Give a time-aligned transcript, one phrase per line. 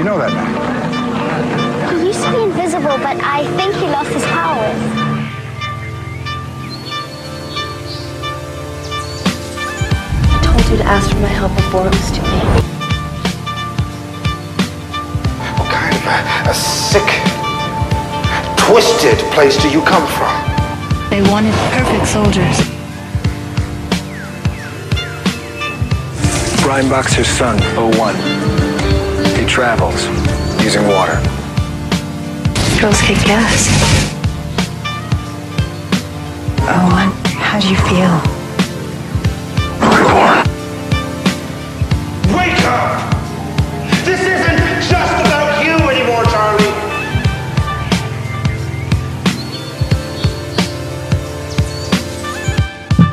[0.00, 0.48] you know that man?
[2.00, 4.80] He used to be invisible, but I think he lost his powers.
[10.24, 12.64] I told you to ask for my help before it was too late.
[15.60, 17.04] What kind of a, a sick,
[18.56, 20.32] twisted place do you come from?
[21.10, 22.56] They wanted perfect soldiers.
[26.64, 28.69] Brian Boxer's son, 01.
[29.50, 30.06] He travels
[30.62, 31.20] using water.
[32.80, 33.66] Girls kick ass.
[36.60, 38.14] 01, how do you feel?
[39.90, 40.46] Reborn.
[42.32, 43.12] Wake up!
[44.04, 46.70] This isn't just about you anymore, Charlie.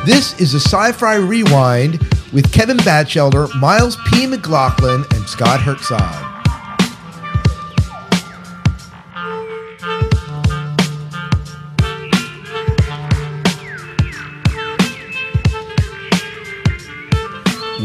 [0.06, 2.00] This is a Sci-Fi Rewind
[2.31, 4.28] with Kevin Batchelder, Miles P.
[4.28, 6.27] McLaughlin, and Scott Herzog.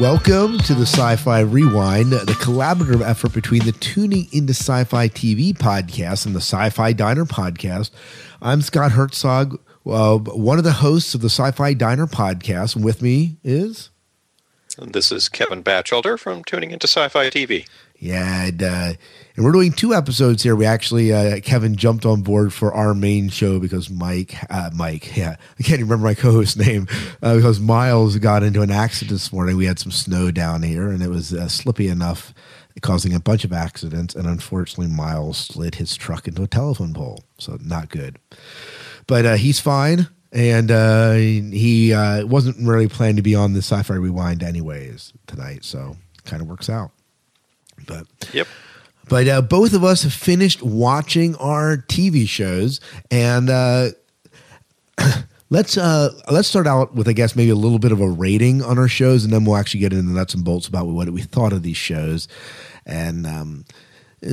[0.02, 5.06] Welcome to the Sci Fi Rewind, the collaborative effort between the Tuning into Sci Fi
[5.06, 7.92] TV podcast and the Sci Fi Diner podcast.
[8.42, 12.74] I'm Scott Herzog, uh, one of the hosts of the Sci Fi Diner podcast.
[12.74, 13.90] With me is.
[14.76, 17.68] This is Kevin Batchelder from Tuning into Sci-Fi TV.
[18.02, 18.92] Yeah, and, uh,
[19.36, 20.56] and we're doing two episodes here.
[20.56, 25.16] We actually uh, Kevin jumped on board for our main show because Mike, uh, Mike,
[25.16, 26.88] yeah, I can't even remember my co-host name
[27.22, 29.56] uh, because Miles got into an accident this morning.
[29.56, 32.34] We had some snow down here, and it was uh, slippy enough,
[32.80, 34.16] causing a bunch of accidents.
[34.16, 38.18] And unfortunately, Miles slid his truck into a telephone pole, so not good.
[39.06, 40.70] But uh, he's fine and
[41.52, 41.92] he
[42.24, 46.68] wasn't really planning to be on the Sci-Fi Rewind anyways tonight, so kind of works
[46.68, 46.90] out.
[47.86, 48.46] But Yep.
[49.08, 52.80] but uh, both of us have finished watching our TV shows,
[53.10, 53.90] and uh,
[55.50, 58.62] let's uh, let's start out with I guess maybe a little bit of a rating
[58.62, 61.08] on our shows, and then we'll actually get into the nuts and bolts about what
[61.10, 62.28] we thought of these shows,
[62.86, 63.26] and.
[63.26, 63.64] Um,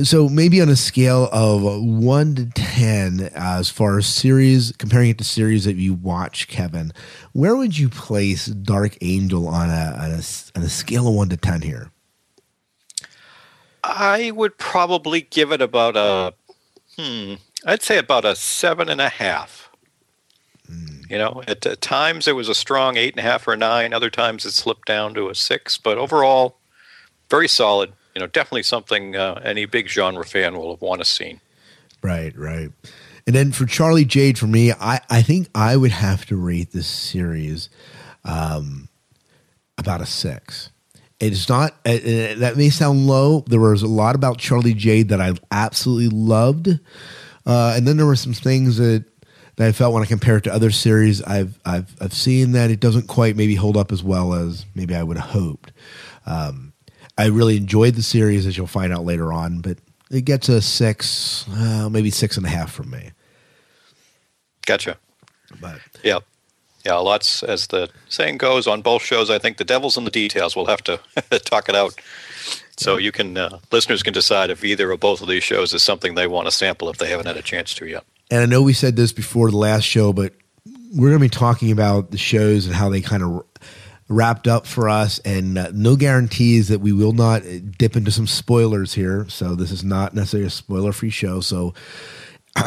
[0.04, 5.18] so maybe on a scale of one to ten, as far as series, comparing it
[5.18, 6.92] to series that you watch, Kevin,
[7.32, 10.22] where would you place Dark Angel on a on a,
[10.54, 11.90] on a scale of one to ten here?
[13.82, 16.34] I would probably give it about a,
[16.98, 19.70] hmm, I'd say about a seven and a half.
[21.10, 23.56] You know, at, at times it was a strong eight and a half or a
[23.56, 23.92] nine.
[23.92, 25.76] Other times it slipped down to a six.
[25.76, 26.58] But overall,
[27.28, 27.92] very solid.
[28.14, 31.40] You know, definitely something uh, any big genre fan will have want to see.
[32.00, 32.70] Right, right.
[33.26, 36.70] And then for Charlie Jade, for me, I, I think I would have to rate
[36.70, 37.68] this series
[38.24, 38.88] um,
[39.76, 40.70] about a six.
[41.20, 43.40] It's not, uh, uh, that may sound low.
[43.46, 46.68] There was a lot about Charlie Jade that I absolutely loved.
[47.46, 49.04] Uh, and then there were some things that,
[49.56, 52.70] that I felt when I compare it to other series I've, I've, I've seen that
[52.70, 55.72] it doesn't quite maybe hold up as well as maybe I would have hoped.
[56.24, 56.72] Um,
[57.18, 59.76] I really enjoyed the series, as you'll find out later on, but
[60.10, 63.10] it gets a six, uh, maybe six and a half from me.
[64.64, 64.96] Gotcha.
[65.60, 66.20] But Yeah.
[66.84, 70.10] Yeah, lots, as the saying goes on both shows, I think the devil's in the
[70.10, 70.56] details.
[70.56, 70.98] We'll have to
[71.44, 71.94] talk it out.
[72.76, 75.82] So you can, uh, listeners can decide if either or both of these shows is
[75.82, 78.04] something they want to sample if they haven't had a chance to yet.
[78.30, 80.32] and I know we said this before the last show, but
[80.94, 83.44] we're going to be talking about the shows and how they kind of
[84.08, 87.42] wrapped up for us, and uh, no guarantees that we will not
[87.78, 89.26] dip into some spoilers here.
[89.28, 91.40] So this is not necessarily a spoiler-free show.
[91.40, 91.74] So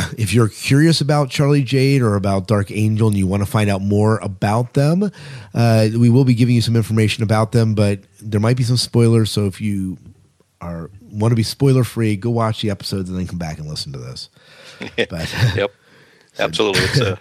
[0.17, 3.69] if you're curious about Charlie Jade or about Dark Angel and you want to find
[3.69, 5.11] out more about them,
[5.53, 8.77] uh, we will be giving you some information about them, but there might be some
[8.77, 9.31] spoilers.
[9.31, 9.97] So if you
[10.61, 13.67] are want to be spoiler free, go watch the episodes and then come back and
[13.67, 14.29] listen to this.
[14.97, 15.71] But Yep.
[16.39, 16.81] Absolutely.
[16.81, 17.15] It's, uh,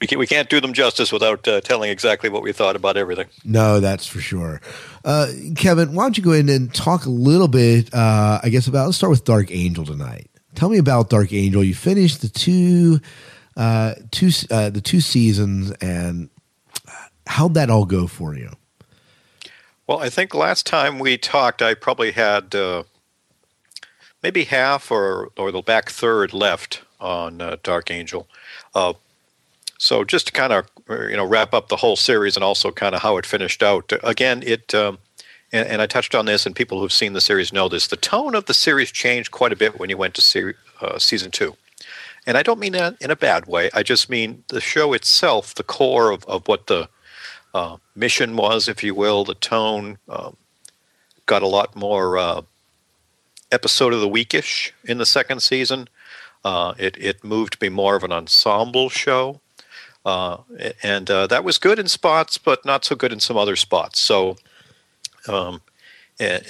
[0.00, 2.96] we, can't, we can't do them justice without uh, telling exactly what we thought about
[2.96, 3.26] everything.
[3.44, 4.60] No, that's for sure.
[5.04, 8.66] Uh, Kevin, why don't you go in and talk a little bit, uh, I guess,
[8.66, 10.30] about, let's start with Dark Angel tonight.
[10.56, 11.62] Tell me about Dark Angel.
[11.62, 13.00] You finished the two,
[13.58, 16.30] uh, two, uh, the two seasons, and
[17.26, 18.50] how'd that all go for you?
[19.86, 22.84] Well, I think last time we talked, I probably had uh,
[24.22, 28.26] maybe half or, or the back third left on uh, Dark Angel.
[28.74, 28.94] Uh,
[29.78, 32.94] so just to kind of you know wrap up the whole series and also kind
[32.94, 33.92] of how it finished out.
[34.02, 34.98] Again, it um,
[35.56, 37.86] and, and I touched on this, and people who've seen the series know this.
[37.86, 40.98] The tone of the series changed quite a bit when you went to seri- uh,
[40.98, 41.56] season two.
[42.26, 43.70] And I don't mean that in a bad way.
[43.72, 46.88] I just mean the show itself, the core of, of what the
[47.54, 50.36] uh, mission was, if you will, the tone um,
[51.24, 52.42] got a lot more uh,
[53.50, 55.88] episode of the weekish in the second season.
[56.44, 59.40] Uh, it it moved to be more of an ensemble show,
[60.04, 60.38] uh,
[60.82, 63.98] and uh, that was good in spots, but not so good in some other spots.
[63.98, 64.36] So,
[65.28, 65.60] um,
[66.20, 66.40] eh,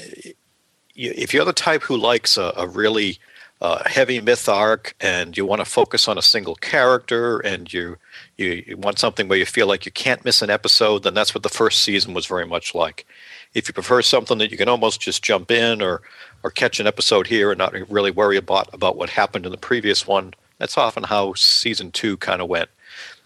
[0.94, 3.18] if you're the type who likes a, a really
[3.60, 7.96] uh, heavy myth arc and you want to focus on a single character and you,
[8.36, 11.34] you, you want something where you feel like you can't miss an episode, then that's
[11.34, 13.06] what the first season was very much like.
[13.54, 16.02] If you prefer something that you can almost just jump in or
[16.42, 19.58] or catch an episode here and not really worry about about what happened in the
[19.58, 22.68] previous one, that's often how season two kind of went.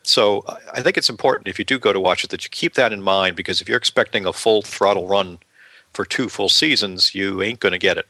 [0.02, 2.74] So I think it's important if you do go to watch it that you keep
[2.74, 5.38] that in mind because if you're expecting a full throttle run
[5.92, 8.06] for two full seasons, you ain't going to get it.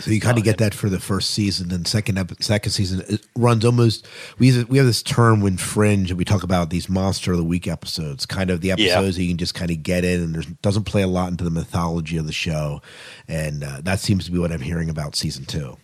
[0.00, 3.02] So you kind of get that for the first season, and second ep- second season
[3.08, 4.06] it runs almost.
[4.38, 7.44] We we have this term when Fringe, and we talk about these monster of the
[7.44, 9.22] week episodes, kind of the episodes yeah.
[9.22, 11.50] you can just kind of get in, and there doesn't play a lot into the
[11.50, 12.82] mythology of the show,
[13.26, 15.78] and uh, that seems to be what I'm hearing about season two.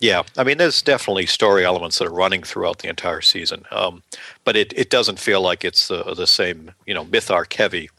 [0.00, 4.02] Yeah, I mean, there's definitely story elements that are running throughout the entire season, um,
[4.44, 7.90] but it, it doesn't feel like it's the the same you know myth arc heavy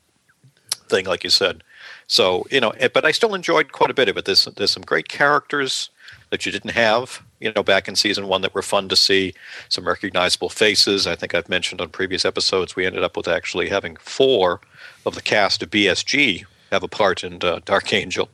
[0.88, 1.62] thing, like you said.
[2.08, 4.26] So you know, but I still enjoyed quite a bit of it.
[4.26, 5.90] There's there's some great characters
[6.30, 9.34] that you didn't have, you know, back in season one that were fun to see.
[9.68, 11.06] Some recognizable faces.
[11.06, 12.76] I think I've mentioned on previous episodes.
[12.76, 14.62] We ended up with actually having four
[15.06, 18.30] of the cast of BSG have a part in uh, Dark Angel.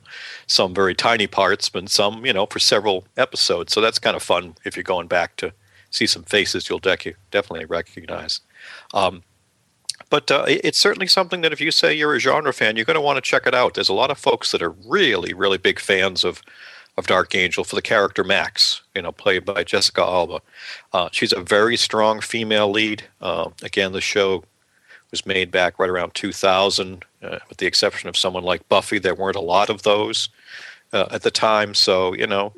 [0.46, 3.72] Some very tiny parts, but some, you know, for several episodes.
[3.72, 5.52] So that's kind of fun if you're going back to
[5.90, 8.40] see some faces you'll definitely recognize.
[8.92, 9.22] Um,
[10.10, 12.96] but uh, it's certainly something that if you say you're a genre fan, you're going
[12.96, 13.74] to want to check it out.
[13.74, 16.42] There's a lot of folks that are really, really big fans of
[16.96, 20.40] of Dark Angel for the character Max, you know, played by Jessica Alba.
[20.92, 23.04] Uh, she's a very strong female lead.
[23.20, 24.44] Uh, again, the show
[25.10, 28.98] was made back right around 2000, uh, with the exception of someone like Buffy.
[28.98, 30.28] There weren't a lot of those
[30.92, 31.74] uh, at the time.
[31.74, 32.52] So, you know,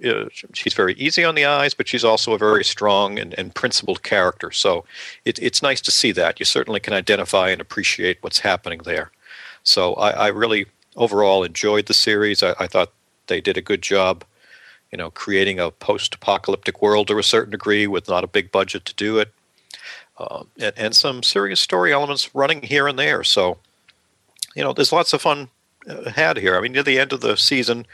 [0.52, 4.02] she's very easy on the eyes, but she's also a very strong and, and principled
[4.02, 4.50] character.
[4.50, 4.84] So
[5.24, 6.38] it, it's nice to see that.
[6.38, 9.10] You certainly can identify and appreciate what's happening there.
[9.62, 10.66] So I, I really
[10.96, 12.42] overall enjoyed the series.
[12.42, 12.92] I, I, thought
[13.28, 14.24] they did a good job,
[14.90, 18.84] you know, creating a post-apocalyptic world to a certain degree with not a big budget
[18.86, 19.32] to do it,
[20.18, 23.22] uh, and, and some serious story elements running here and there.
[23.22, 23.58] So,
[24.54, 25.48] you know, there's lots of fun
[25.88, 26.56] uh, had here.
[26.56, 27.86] I mean, near the end of the season,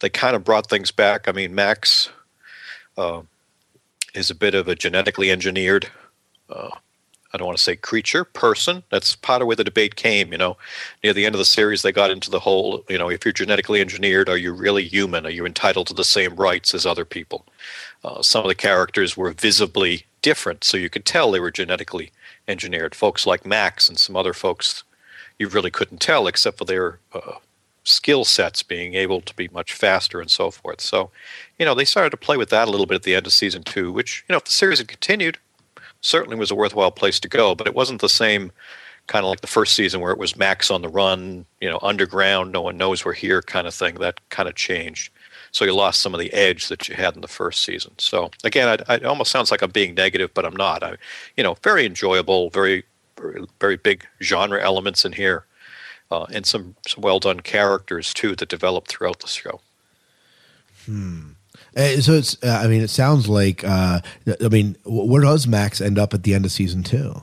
[0.00, 1.28] they kind of brought things back.
[1.28, 2.10] I mean, Max
[2.96, 3.22] uh,
[4.14, 5.90] is a bit of a genetically engineered.
[6.48, 6.70] Uh,
[7.34, 8.82] I don't want to say creature, person.
[8.90, 10.32] That's part of where the debate came.
[10.32, 10.56] You know,
[11.02, 12.84] near the end of the series, they got into the whole.
[12.88, 15.24] You know, if you're genetically engineered, are you really human?
[15.24, 17.46] Are you entitled to the same rights as other people?
[18.04, 22.10] Uh, some of the characters were visibly different, so you could tell they were genetically
[22.46, 22.94] engineered.
[22.94, 24.84] Folks like Max and some other folks,
[25.42, 27.34] you really couldn't tell except for their uh,
[27.84, 30.80] skill sets being able to be much faster and so forth.
[30.80, 31.10] So,
[31.58, 33.32] you know, they started to play with that a little bit at the end of
[33.32, 35.38] season two, which, you know, if the series had continued,
[36.00, 38.52] certainly was a worthwhile place to go, but it wasn't the same
[39.08, 41.80] kind of like the first season where it was Max on the run, you know,
[41.82, 43.96] underground, no one knows we're here kind of thing.
[43.96, 45.12] That kind of changed.
[45.50, 47.92] So you lost some of the edge that you had in the first season.
[47.98, 50.84] So again, I, it almost sounds like I'm being negative, but I'm not.
[50.84, 50.96] I,
[51.36, 52.84] you know, very enjoyable, very,
[53.22, 55.46] very, very big genre elements in here
[56.10, 59.60] uh, and some, some well done characters too that develop throughout the show.
[60.84, 61.30] Hmm.
[61.76, 62.36] Uh, so it's.
[62.42, 63.64] Uh, I mean, it sounds like.
[63.64, 64.00] Uh,
[64.40, 67.22] I mean, where does Max end up at the end of season two?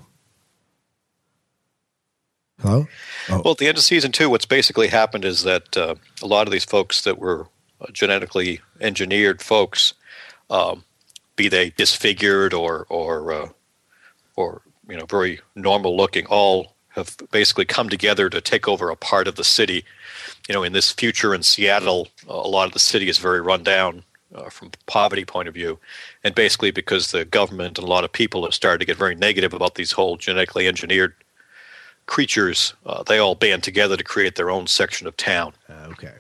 [2.60, 2.88] Hello.
[3.30, 3.42] Oh.
[3.44, 6.48] Well, at the end of season two, what's basically happened is that uh, a lot
[6.48, 7.48] of these folks that were
[7.80, 9.94] uh, genetically engineered folks,
[10.50, 10.84] um,
[11.36, 13.50] be they disfigured or or uh,
[14.36, 18.96] or you know very normal looking, all have basically come together to take over a
[18.96, 19.86] part of the city.
[20.48, 23.64] You know, in this future in Seattle, a lot of the city is very run
[23.64, 24.04] down
[24.34, 25.80] uh, from poverty point of view,
[26.24, 29.16] and basically because the government and a lot of people have started to get very
[29.16, 31.14] negative about these whole genetically engineered
[32.06, 35.54] creatures, uh, they all band together to create their own section of town.
[35.70, 36.14] Uh, okay.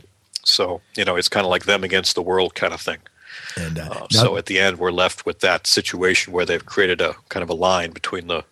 [0.43, 2.99] So you know, it's kind of like them against the world kind of thing.
[3.57, 7.01] And uh, uh so at the end, we're left with that situation where they've created
[7.01, 8.43] a kind of a line between the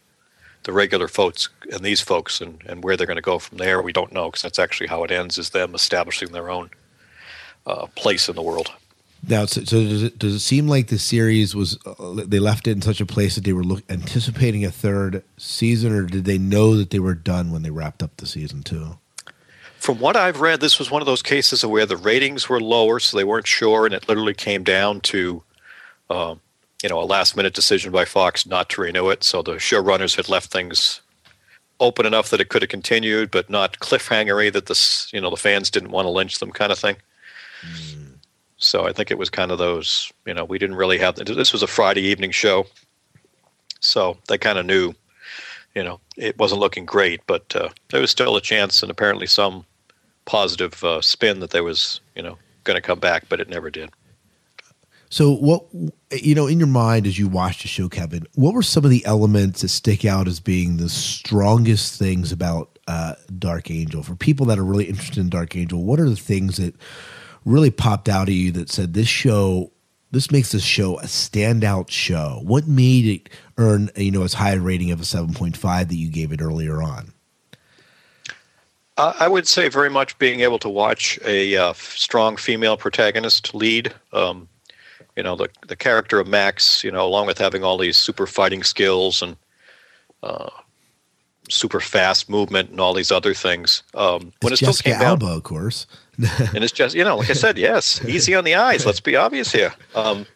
[0.67, 3.81] the regular folks and these folks and, and where they're going to go from there.
[3.81, 6.71] We don't know because that's actually how it ends is them establishing their own
[7.65, 8.73] uh, place in the world.
[9.25, 12.67] Now so, so, does, it, does it seem like the series was uh, they left
[12.67, 16.25] it in such a place that they were look, anticipating a third season or did
[16.25, 18.97] they know that they were done when they wrapped up the season two?
[19.77, 22.99] From what I've read, this was one of those cases where the ratings were lower,
[22.99, 25.43] so they weren't sure, and it literally came down to
[26.09, 26.41] um,
[26.83, 29.23] you know, a last minute decision by Fox not to renew it.
[29.23, 31.01] So the showrunners had left things
[31.79, 35.37] open enough that it could have continued, but not cliffhangery that this, you know, the
[35.37, 36.97] fans didn't want to lynch them kind of thing.
[37.61, 38.13] Mm.
[38.57, 41.53] So I think it was kind of those, you know, we didn't really have this
[41.53, 42.65] was a Friday evening show,
[43.79, 44.93] so they kind of knew,
[45.75, 49.27] you know, it wasn't looking great, but uh, there was still a chance and apparently
[49.27, 49.63] some
[50.25, 53.69] positive uh, spin that there was, you know, going to come back, but it never
[53.69, 53.91] did.
[55.09, 55.65] So, what
[56.11, 58.27] you know in your mind as you watched the show, Kevin?
[58.35, 62.77] What were some of the elements that stick out as being the strongest things about
[62.87, 65.83] uh, Dark Angel for people that are really interested in Dark Angel?
[65.83, 66.75] What are the things that
[67.45, 69.71] really popped out at you that said this show,
[70.11, 72.41] this makes this show a standout show?
[72.43, 75.87] What made it earn you know as high a rating of a seven point five
[75.87, 77.13] that you gave it earlier on?
[78.97, 83.93] I would say very much being able to watch a uh, strong female protagonist lead.
[84.11, 84.49] Um,
[85.17, 88.27] you know the the character of Max, you know, along with having all these super
[88.27, 89.35] fighting skills and
[90.23, 90.49] uh,
[91.49, 93.81] super fast movement and all these other things.
[93.95, 95.87] Um, when it's it Jessica still came Alba, out, of course,
[96.53, 98.85] and it's just you know, like I said, yes, easy on the eyes.
[98.85, 99.73] Let's be obvious here.
[99.95, 100.27] Um,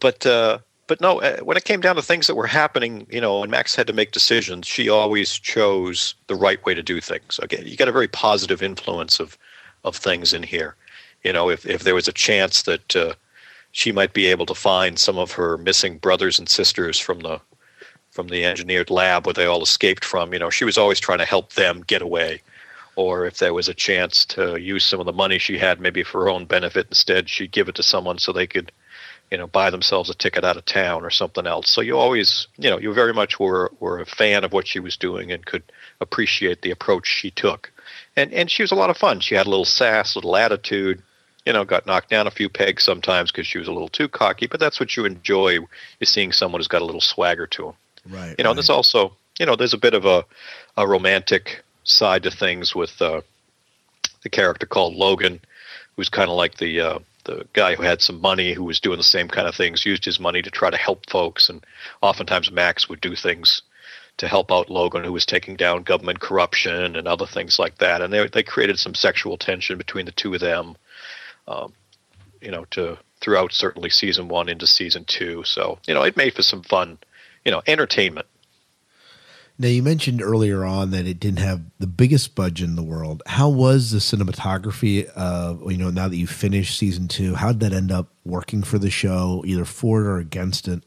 [0.00, 3.20] but uh, but no, uh, when it came down to things that were happening, you
[3.20, 7.00] know, and Max had to make decisions, she always chose the right way to do
[7.00, 7.38] things.
[7.40, 9.38] Again, you got a very positive influence of
[9.84, 10.74] of things in here.
[11.22, 13.14] You know, if if there was a chance that uh,
[13.72, 17.40] she might be able to find some of her missing brothers and sisters from the
[18.10, 20.32] from the engineered lab where they all escaped from.
[20.32, 22.42] You know, she was always trying to help them get away.
[22.96, 26.02] Or if there was a chance to use some of the money she had, maybe
[26.02, 28.72] for her own benefit, instead she'd give it to someone so they could,
[29.30, 31.70] you know, buy themselves a ticket out of town or something else.
[31.70, 34.80] So you always, you know, you very much were were a fan of what she
[34.80, 35.62] was doing and could
[36.00, 37.70] appreciate the approach she took.
[38.16, 39.20] And and she was a lot of fun.
[39.20, 41.00] She had a little sass, little attitude
[41.46, 44.08] you know, got knocked down a few pegs sometimes because she was a little too
[44.08, 44.46] cocky.
[44.46, 45.58] But that's what you enjoy
[46.00, 47.74] is seeing someone who's got a little swagger to them.
[48.08, 48.34] Right.
[48.38, 48.54] You know, right.
[48.54, 50.24] there's also, you know, there's a bit of a,
[50.76, 53.22] a romantic side to things with uh,
[54.22, 55.40] the character called Logan,
[55.96, 58.96] who's kind of like the uh, the guy who had some money, who was doing
[58.96, 61.64] the same kind of things, used his money to try to help folks, and
[62.00, 63.62] oftentimes Max would do things
[64.16, 68.02] to help out Logan, who was taking down government corruption and other things like that.
[68.02, 70.76] And they they created some sexual tension between the two of them
[71.50, 71.72] um,
[72.40, 75.42] you know, to throughout certainly season one into season two.
[75.44, 76.98] So you know, it made for some fun,
[77.44, 78.26] you know, entertainment.
[79.58, 83.22] Now you mentioned earlier on that it didn't have the biggest budget in the world.
[83.26, 85.10] How was the cinematography?
[85.14, 88.62] Uh, you know, now that you finished season two, how did that end up working
[88.62, 90.82] for the show, either for it or against it?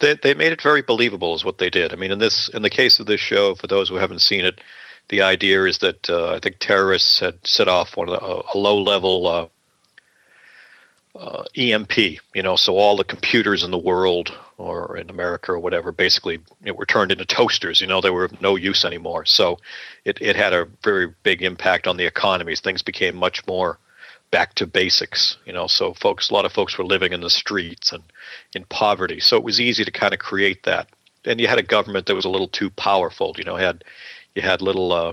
[0.00, 1.94] They they made it very believable, is what they did.
[1.94, 4.44] I mean, in this in the case of this show, for those who haven't seen
[4.44, 4.60] it,
[5.08, 8.58] the idea is that uh, I think terrorists had set off one of the, a
[8.58, 9.46] low level uh,
[11.18, 11.96] uh, EMP.
[12.34, 16.38] You know, so all the computers in the world or in America or whatever basically
[16.62, 17.80] know, were turned into toasters.
[17.80, 19.24] You know, they were of no use anymore.
[19.24, 19.58] So
[20.04, 22.60] it it had a very big impact on the economies.
[22.60, 23.78] Things became much more
[24.30, 25.36] back to basics.
[25.46, 28.02] You know, so folks, a lot of folks were living in the streets and
[28.54, 29.20] in poverty.
[29.20, 30.88] So it was easy to kind of create that.
[31.24, 33.34] And you had a government that was a little too powerful.
[33.36, 33.84] You know, had
[34.36, 35.12] you had little uh,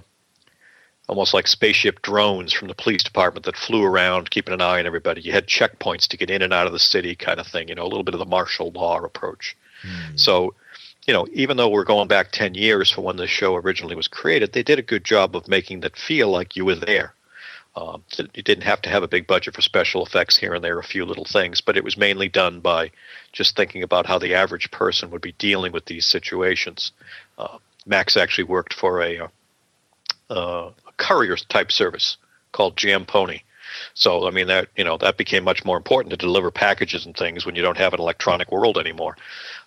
[1.08, 4.86] almost like spaceship drones from the police department that flew around keeping an eye on
[4.86, 5.22] everybody.
[5.22, 7.70] You had checkpoints to get in and out of the city, kind of thing.
[7.70, 9.56] You know, a little bit of the martial law approach.
[9.84, 10.20] Mm.
[10.20, 10.54] So,
[11.08, 14.08] you know, even though we're going back ten years from when the show originally was
[14.08, 17.14] created, they did a good job of making that feel like you were there.
[17.76, 18.04] Um,
[18.36, 20.84] you didn't have to have a big budget for special effects here and there, a
[20.84, 22.92] few little things, but it was mainly done by
[23.32, 26.92] just thinking about how the average person would be dealing with these situations.
[27.40, 29.30] Uh, Max actually worked for a,
[30.30, 32.18] uh, a courier type service
[32.52, 33.42] called Jam Pony.
[33.94, 37.16] So I mean that you know that became much more important to deliver packages and
[37.16, 39.18] things when you don't have an electronic world anymore.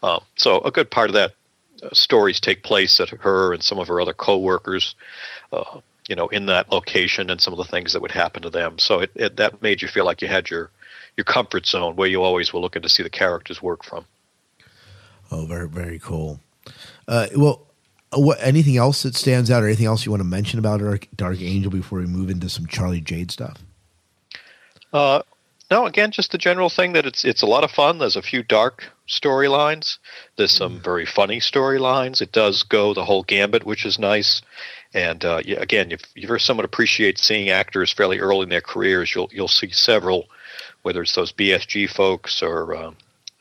[0.03, 1.33] Uh, so a good part of that
[1.83, 4.95] uh, stories take place at her and some of her other coworkers,
[5.53, 8.51] uh, you know, in that location and some of the things that would happen to
[8.51, 8.79] them.
[8.79, 10.71] So it, it, that made you feel like you had your
[11.17, 14.05] your comfort zone where you always were looking to see the characters work from.
[15.31, 16.41] Oh, very very cool.
[17.09, 17.66] Uh, well,
[18.13, 21.09] what anything else that stands out, or anything else you want to mention about Dark,
[21.15, 23.59] Dark Angel before we move into some Charlie Jade stuff?
[24.93, 25.23] Uh,
[25.71, 27.99] no, again, just the general thing that it's it's a lot of fun.
[27.99, 29.99] There's a few dark storylines.
[30.37, 30.85] There's some mm.
[30.85, 32.21] very funny storylines.
[32.21, 34.43] It does go the whole gambit, which is nice.
[34.95, 39.13] And uh, yeah, again, if you're someone appreciates seeing actors fairly early in their careers,
[39.15, 40.29] you'll you'll see several,
[40.83, 42.97] whether it's those BSG folks or um,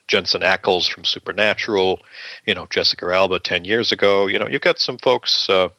[0.07, 1.99] Jensen Ackles from Supernatural,
[2.45, 4.27] you know, Jessica Alba 10 years ago.
[4.27, 5.69] You know, you've got some folks, uh,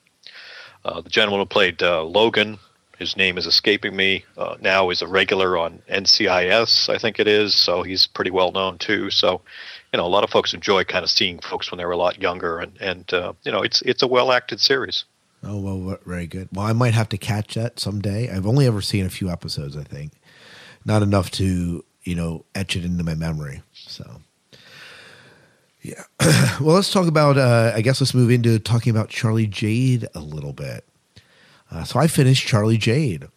[0.84, 2.58] uh, the gentleman who played uh, Logan,
[2.98, 7.28] his name is escaping me, uh, now is a regular on NCIS, I think it
[7.28, 9.10] is, so he's pretty well known too.
[9.10, 9.42] So,
[9.92, 11.96] you know, a lot of folks enjoy kind of seeing folks when they were a
[11.96, 15.04] lot younger, and, and uh, you know, it's, it's a well acted series.
[15.42, 16.48] Oh well, very good.
[16.52, 18.30] Well, I might have to catch that someday.
[18.30, 19.76] I've only ever seen a few episodes.
[19.76, 20.12] I think
[20.84, 23.62] not enough to you know etch it into my memory.
[23.72, 24.20] So
[25.86, 26.02] yeah.
[26.60, 27.38] well, let's talk about.
[27.38, 30.84] Uh, I guess let's move into talking about Charlie Jade a little bit.
[31.70, 33.28] Uh, so I finished Charlie Jade.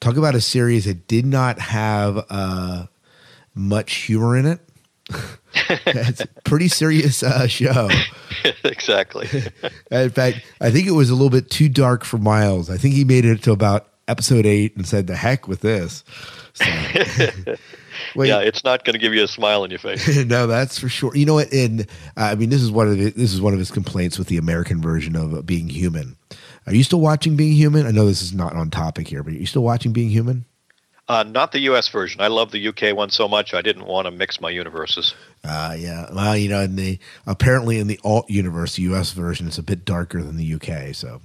[0.00, 2.86] Talk about a series that did not have uh,
[3.54, 4.60] much humor in it.
[5.86, 7.88] it's a pretty serious uh, show.
[8.64, 9.28] exactly.
[9.90, 12.70] In fact, I think it was a little bit too dark for Miles.
[12.70, 16.04] I think he made it to about episode eight and said, "The heck with this."
[16.54, 16.64] So,
[18.14, 20.16] Wait, Yeah, it's not going to give you a smile on your face.
[20.26, 21.14] no, that's for sure.
[21.14, 21.52] You know what?
[21.52, 21.82] And
[22.16, 24.28] uh, I mean, this is one of the, this is one of his complaints with
[24.28, 26.16] the American version of uh, Being Human.
[26.66, 27.86] Are you still watching Being Human?
[27.86, 30.44] I know this is not on topic here, but are you still watching Being Human?
[31.08, 31.88] Uh, not the U.S.
[31.88, 32.20] version.
[32.20, 33.54] I love the UK one so much.
[33.54, 35.14] I didn't want to mix my universes.
[35.42, 36.06] Uh, yeah.
[36.12, 39.10] Well, you know, in the apparently in the alt universe, the U.S.
[39.10, 40.94] version, it's a bit darker than the UK.
[40.94, 41.20] So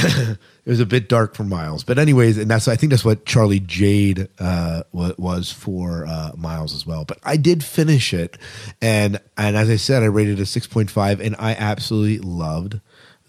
[0.64, 1.84] it was a bit dark for Miles.
[1.84, 6.74] But anyways, and that's I think that's what Charlie Jade uh, was for uh, Miles
[6.74, 7.04] as well.
[7.04, 8.36] But I did finish it,
[8.80, 12.18] and and as I said, I rated it a six point five, and I absolutely
[12.18, 12.80] loved.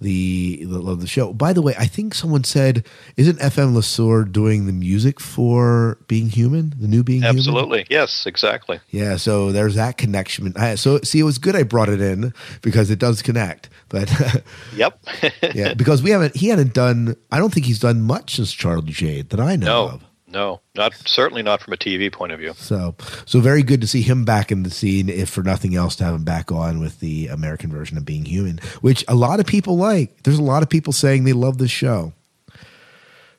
[0.02, 1.32] The, the love the show.
[1.32, 2.86] By the way, I think someone said,
[3.18, 7.86] "Isn't FM Le Sieur doing the music for Being Human, the new Being Human?" Absolutely.
[7.88, 8.80] Yes, exactly.
[8.90, 10.56] Yeah, so there's that connection.
[10.78, 13.70] So see, it was good I brought it in because it does connect.
[13.90, 14.12] But
[14.76, 15.06] Yep.
[15.54, 17.16] yeah, because we haven't, he hadn't done.
[17.32, 20.04] I don't think he's done much since Charlie Jade that I know no, of.
[20.32, 22.54] No, not certainly not from a TV point of view.
[22.56, 22.96] So,
[23.26, 25.10] so very good to see him back in the scene.
[25.10, 28.26] If for nothing else, to have him back on with the American version of Being
[28.26, 30.24] Human, which a lot of people like.
[30.24, 32.14] There's a lot of people saying they love this show.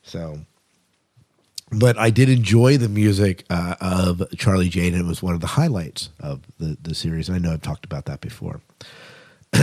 [0.03, 0.39] So,
[1.71, 5.47] but I did enjoy the music uh, of Charlie and it was one of the
[5.47, 7.29] highlights of the the series.
[7.29, 8.61] And I know I've talked about that before.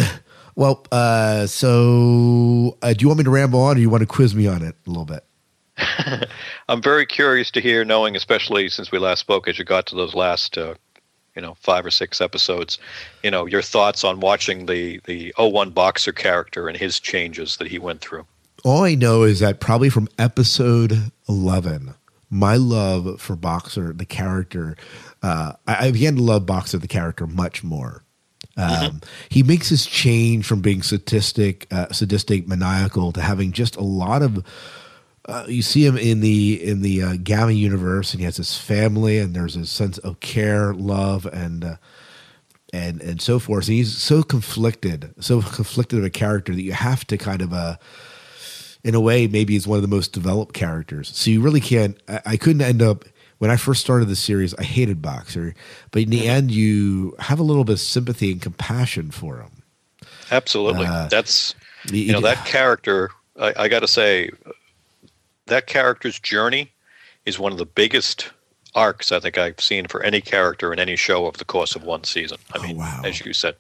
[0.55, 4.07] well, uh, so uh, do you want me to ramble on, or you want to
[4.07, 5.25] quiz me on it a little bit?
[6.69, 9.95] I'm very curious to hear, knowing especially since we last spoke, as you got to
[9.95, 10.75] those last, uh,
[11.35, 12.79] you know, five or six episodes,
[13.23, 17.69] you know, your thoughts on watching the the 01 boxer character and his changes that
[17.69, 18.27] he went through.
[18.65, 21.95] All I know is that probably from episode 11,
[22.29, 24.77] my love for Boxer, the character,
[25.23, 28.05] uh, I, I began to love Boxer, the character, much more.
[28.57, 33.83] Um, He makes his change from being sadistic, uh, sadistic, maniacal to having just a
[33.83, 34.45] lot of.
[35.31, 38.57] Uh, you see him in the in the uh, Gamma universe, and he has his
[38.59, 41.77] family, and there's a sense of care, love, and uh,
[42.73, 43.67] and and so forth.
[43.69, 47.53] And he's so conflicted, so conflicted of a character that you have to kind of
[47.53, 47.77] uh,
[48.83, 51.11] in a way, maybe he's one of the most developed characters.
[51.15, 51.97] So you really can't.
[52.09, 53.05] I, I couldn't end up
[53.39, 54.55] when I first started the series.
[54.55, 55.55] I hated Boxer,
[55.93, 59.63] but in the end, you have a little bit of sympathy and compassion for him.
[60.31, 60.87] Absolutely.
[60.87, 61.55] Uh, That's
[61.91, 63.11] You- you know that character.
[63.39, 64.31] I, I got to say,
[65.51, 66.73] that character's journey
[67.27, 68.31] is one of the biggest
[68.75, 71.83] arcs I think I've seen for any character in any show over the course of
[71.85, 72.39] one season.
[72.55, 73.03] I Oh, mean, wow.
[73.05, 73.57] as you said,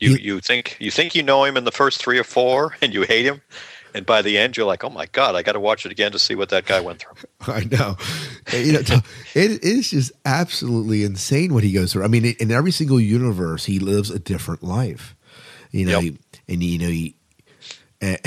[0.00, 2.76] you You- you think you think you know him in the first three or four,
[2.82, 3.40] and you hate him,
[3.94, 6.12] and by the end you're like, oh my god, I got to watch it again
[6.12, 7.14] to see what that guy went through.
[7.54, 7.96] I know.
[8.52, 8.80] you know,
[9.34, 12.04] it is just absolutely insane what he goes through.
[12.04, 15.14] I mean, in every single universe, he lives a different life.
[15.70, 16.02] You know, Yep.
[16.02, 16.18] he-
[16.52, 17.14] and you know he,
[18.02, 18.18] and,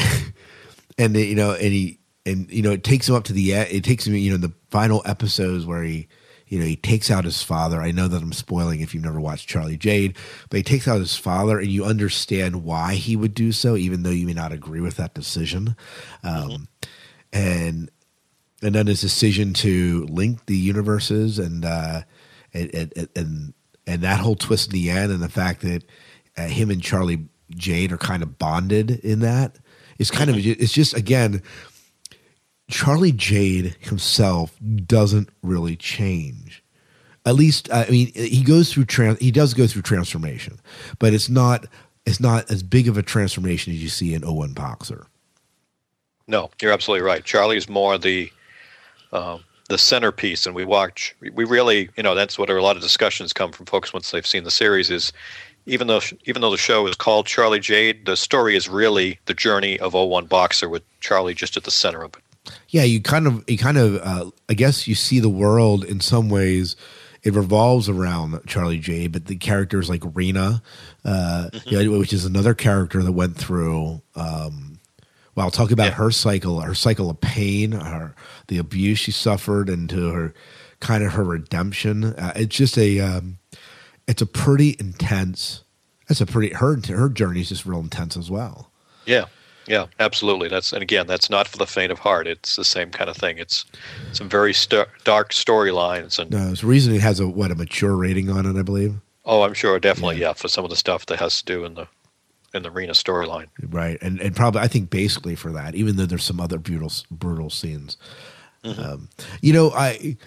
[0.98, 1.97] and you know, and he,
[2.28, 4.54] and you know, it takes him up to the it takes him, you know, the
[4.70, 6.08] final episodes where he,
[6.48, 7.82] you know, he takes out his father.
[7.82, 10.18] I know that I'm spoiling if you've never watched Charlie Jade,
[10.50, 14.04] but he takes out his father, and you understand why he would do so, even
[14.04, 15.76] though you may not agree with that decision.
[16.24, 16.68] Um,
[17.32, 17.90] and
[18.62, 22.02] and then his decision to link the universes and uh,
[22.54, 23.54] and, and and
[23.86, 25.84] and that whole twist in the end, and the fact that
[26.38, 29.58] uh, him and Charlie Jade are kind of bonded in that
[29.98, 31.42] is kind of it's just again.
[32.70, 36.64] Charlie Jade himself doesn't really change.
[37.26, 39.20] At least, I mean, he goes through trans.
[39.20, 40.60] He does go through transformation,
[41.00, 41.66] but it's not.
[42.06, 45.08] It's not as big of a transformation as you see in 01 Boxer.
[46.26, 47.22] No, you're absolutely right.
[47.26, 48.32] Charlie's more the
[49.12, 51.14] um, the centerpiece, and we watch.
[51.20, 54.26] We really, you know, that's what a lot of discussions come from folks once they've
[54.26, 54.90] seen the series.
[54.90, 55.12] Is
[55.66, 59.34] even though even though the show is called Charlie Jade, the story is really the
[59.34, 62.24] journey of 01 Boxer with Charlie just at the center of it.
[62.70, 66.00] Yeah you kind of you kind of uh, i guess you see the world in
[66.00, 66.76] some ways
[67.24, 70.62] it revolves around charlie j but the characters like reena
[71.06, 74.80] uh you know, which is another character that went through um
[75.36, 75.94] well talk about Yeah.
[75.96, 78.14] her cycle her cycle of pain her
[78.48, 80.34] the abuse she suffered and to her
[80.80, 82.04] kind of her redemption.
[82.04, 83.40] Uh, it's just a um
[84.08, 85.64] it's a pretty intense
[86.08, 88.72] it's a pretty her her journey is just real intense as well.
[89.06, 89.26] Yeah,
[89.68, 90.48] Yeah, absolutely.
[90.48, 92.26] That's and again, that's not for the faint of heart.
[92.28, 93.38] It's the same kind of thing.
[93.38, 93.66] It's
[94.14, 97.56] some very st- dark storylines, and No, there's a reason it has a what a
[97.56, 98.96] mature rating on it, I believe.
[99.26, 100.28] oh, I'm sure definitely Yeah.
[100.30, 100.34] yeah.
[100.34, 101.88] for some of the stuff that has to do in the
[102.54, 103.48] in the arena storyline.
[103.62, 106.92] Right, and and probably I think basically for that, even though there's some other brutal
[107.12, 107.98] brutal scenes.
[108.64, 109.08] Um,
[109.42, 110.18] you know, I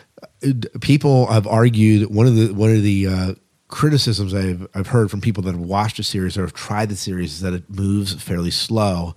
[0.43, 3.35] uh, people have argued one of the one of the uh,
[3.71, 6.97] criticisms I've I've heard from people that have watched the series or have tried the
[6.97, 9.15] series is that it moves fairly slow,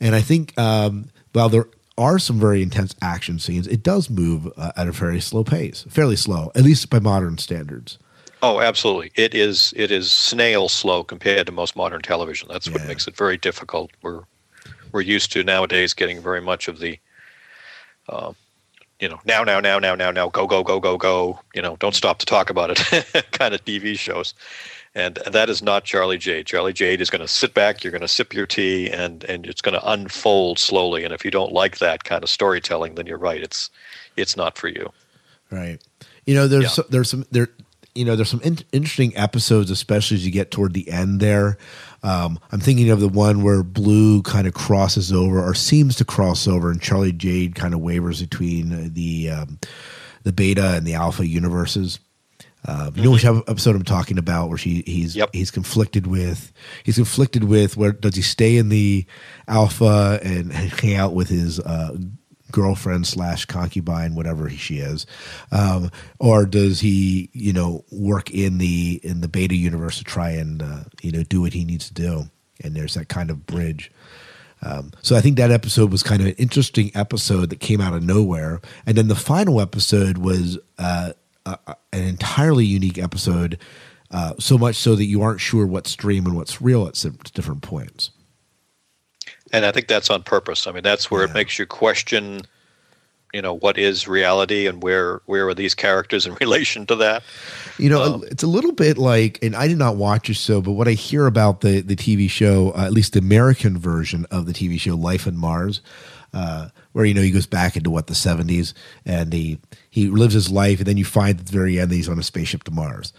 [0.00, 4.50] and I think um, while there are some very intense action scenes, it does move
[4.56, 7.98] uh, at a very slow pace, fairly slow, at least by modern standards.
[8.42, 9.12] Oh, absolutely.
[9.16, 12.48] It is it is snail slow compared to most modern television.
[12.50, 13.90] That's what makes it very difficult.
[14.02, 14.22] We're
[14.92, 16.98] we're used to nowadays getting very much of the
[18.08, 18.32] uh,
[19.00, 21.76] you know, now now now now now now go go go go go, you know,
[21.76, 22.78] don't stop to talk about it
[23.32, 24.34] kind of TV shows.
[24.94, 26.46] And that is not Charlie Jade.
[26.46, 29.46] Charlie Jade is going to sit back, you're going to sip your tea and and
[29.46, 33.06] it's going to unfold slowly and if you don't like that kind of storytelling then
[33.06, 33.42] you're right.
[33.42, 33.70] It's
[34.16, 34.92] it's not for you.
[35.50, 35.78] Right.
[36.26, 36.68] You know, there's Yeah.
[36.68, 37.48] so- there's some there.
[38.00, 41.20] You know, there's some in- interesting episodes, especially as you get toward the end.
[41.20, 41.58] There,
[42.02, 46.04] um, I'm thinking of the one where Blue kind of crosses over, or seems to
[46.06, 49.58] cross over, and Charlie Jade kind of wavers between the um,
[50.22, 52.00] the Beta and the Alpha universes.
[52.66, 55.30] Uh, you know which episode I'm talking about, where she he's Yep.
[55.34, 56.52] he's conflicted with
[56.84, 59.04] he's conflicted with where does he stay in the
[59.46, 61.96] Alpha and hang out with his uh,
[62.52, 65.06] girlfriend slash concubine, whatever she is,
[65.52, 70.30] um, or does he you know work in the in the Beta universe to try
[70.30, 72.24] and uh, you know do what he needs to do?
[72.62, 73.90] And there's that kind of bridge.
[74.62, 77.94] Um, so I think that episode was kind of an interesting episode that came out
[77.94, 81.12] of nowhere, and then the final episode was uh,
[81.46, 81.58] a,
[81.92, 83.58] an entirely unique episode.
[84.12, 86.94] Uh, so much so that you aren't sure what's dream and what's real at
[87.32, 88.10] different points.
[89.52, 90.66] And I think that's on purpose.
[90.66, 91.30] I mean, that's where Yeah.
[91.30, 92.42] it makes you question,
[93.34, 97.22] you know, what is reality and where where are these characters in relation to that?
[97.78, 100.72] You know, it's a little bit like, and I did not watch it so, but
[100.72, 104.46] what I hear about the the TV show, uh, at least the American version of
[104.46, 105.80] the TV show Life on Mars,
[106.34, 109.58] uh, where you know he goes back into what the seventies and he
[109.90, 112.18] he lives his life, and then you find at the very end that he's on
[112.18, 113.12] a spaceship to Mars.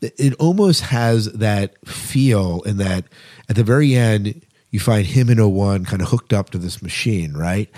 [0.00, 3.04] It it almost has that feel in that
[3.48, 4.42] at the very end
[4.76, 7.70] you find him in 01 kind of hooked up to this machine, right?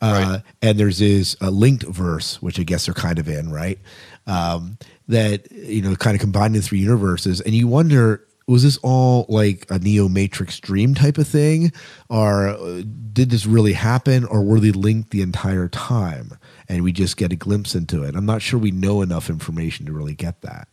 [0.00, 3.78] Uh, and there's this uh, linked verse, which I guess they're kind of in, right?
[4.26, 8.22] Um, that you know, kind of combining the three universes, and you wonder.
[8.48, 11.72] Was this all like a Neo Matrix dream type of thing,
[12.08, 16.38] or uh, did this really happen, or were they linked the entire time,
[16.68, 18.14] and we just get a glimpse into it?
[18.14, 20.68] I'm not sure we know enough information to really get that.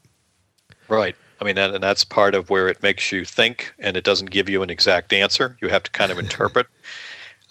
[0.88, 1.16] Right.
[1.44, 4.32] I mean, and, and that's part of where it makes you think, and it doesn't
[4.32, 5.58] give you an exact answer.
[5.62, 6.68] You have to kind of interpret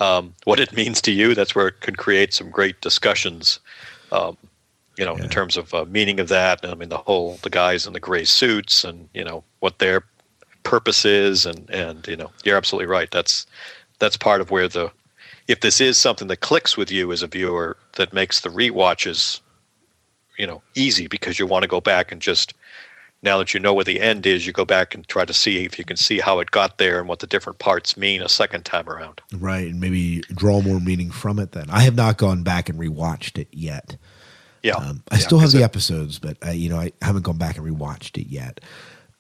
[0.00, 1.34] um, what it means to you.
[1.34, 3.60] That's where it can create some great discussions.
[4.10, 4.38] Um,
[4.96, 5.24] you know, Yeah.
[5.24, 6.64] in terms of uh, meaning of that.
[6.64, 10.04] I mean, the whole the guys in the gray suits, and you know what their
[10.64, 13.10] purpose is, and and you know, you're absolutely right.
[13.10, 13.46] That's
[13.98, 14.90] that's part of where the
[15.48, 19.40] if this is something that clicks with you as a viewer, that makes the rewatches,
[20.38, 22.54] you know, easy because you want to go back and just
[23.22, 25.64] now that you know where the end is, you go back and try to see
[25.64, 28.28] if you can see how it got there and what the different parts mean a
[28.28, 29.20] second time around.
[29.32, 31.52] Right, and maybe draw more meaning from it.
[31.52, 33.96] Then I have not gone back and rewatched it yet.
[34.62, 37.22] Yeah, Um, I Yeah, still have the it- episodes, but I, you know, I haven't
[37.22, 38.60] gone back and rewatched it yet.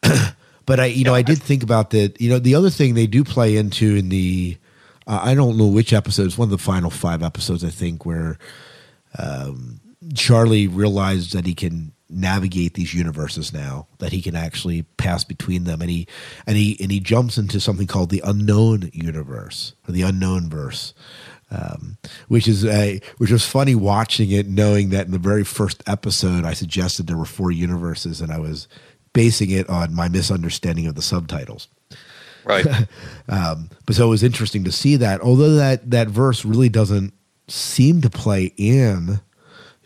[0.66, 2.20] but I, you know, I did think about that.
[2.20, 4.56] You know, the other thing they do play into in the,
[5.06, 6.26] uh, I don't know which episode.
[6.26, 8.38] It's One of the final five episodes, I think, where
[9.18, 9.80] um,
[10.14, 15.64] Charlie realized that he can navigate these universes now that he can actually pass between
[15.64, 16.06] them and he
[16.46, 20.94] and he and he jumps into something called the unknown universe or the unknown verse
[21.50, 21.98] um,
[22.28, 26.44] which is a which was funny watching it knowing that in the very first episode
[26.44, 28.68] i suggested there were four universes and i was
[29.12, 31.68] basing it on my misunderstanding of the subtitles
[32.44, 32.66] right.
[33.28, 37.12] um, but so it was interesting to see that although that that verse really doesn't
[37.48, 39.20] seem to play in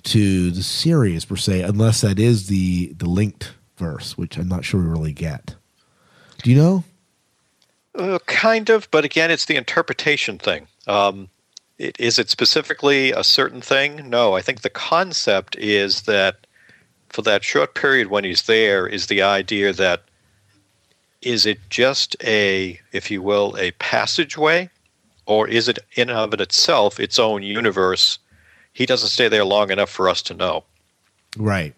[0.06, 4.64] to the series per se unless that is the the linked verse which i'm not
[4.64, 5.56] sure we really get
[6.42, 6.84] do you know
[7.96, 10.68] Uh, kind of, but again, it's the interpretation thing.
[10.86, 11.28] Um,
[11.78, 14.10] it, is it specifically a certain thing?
[14.10, 16.46] No, I think the concept is that
[17.08, 20.02] for that short period when he's there, is the idea that
[21.22, 24.68] is it just a, if you will, a passageway,
[25.24, 28.18] or is it in and of it itself its own universe?
[28.76, 30.64] He doesn't stay there long enough for us to know.
[31.38, 31.74] right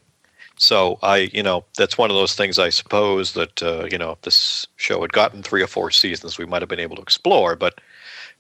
[0.57, 2.59] So I, you know, that's one of those things.
[2.59, 6.39] I suppose that uh, you know, if this show had gotten three or four seasons,
[6.39, 7.55] we might have been able to explore.
[7.55, 7.81] But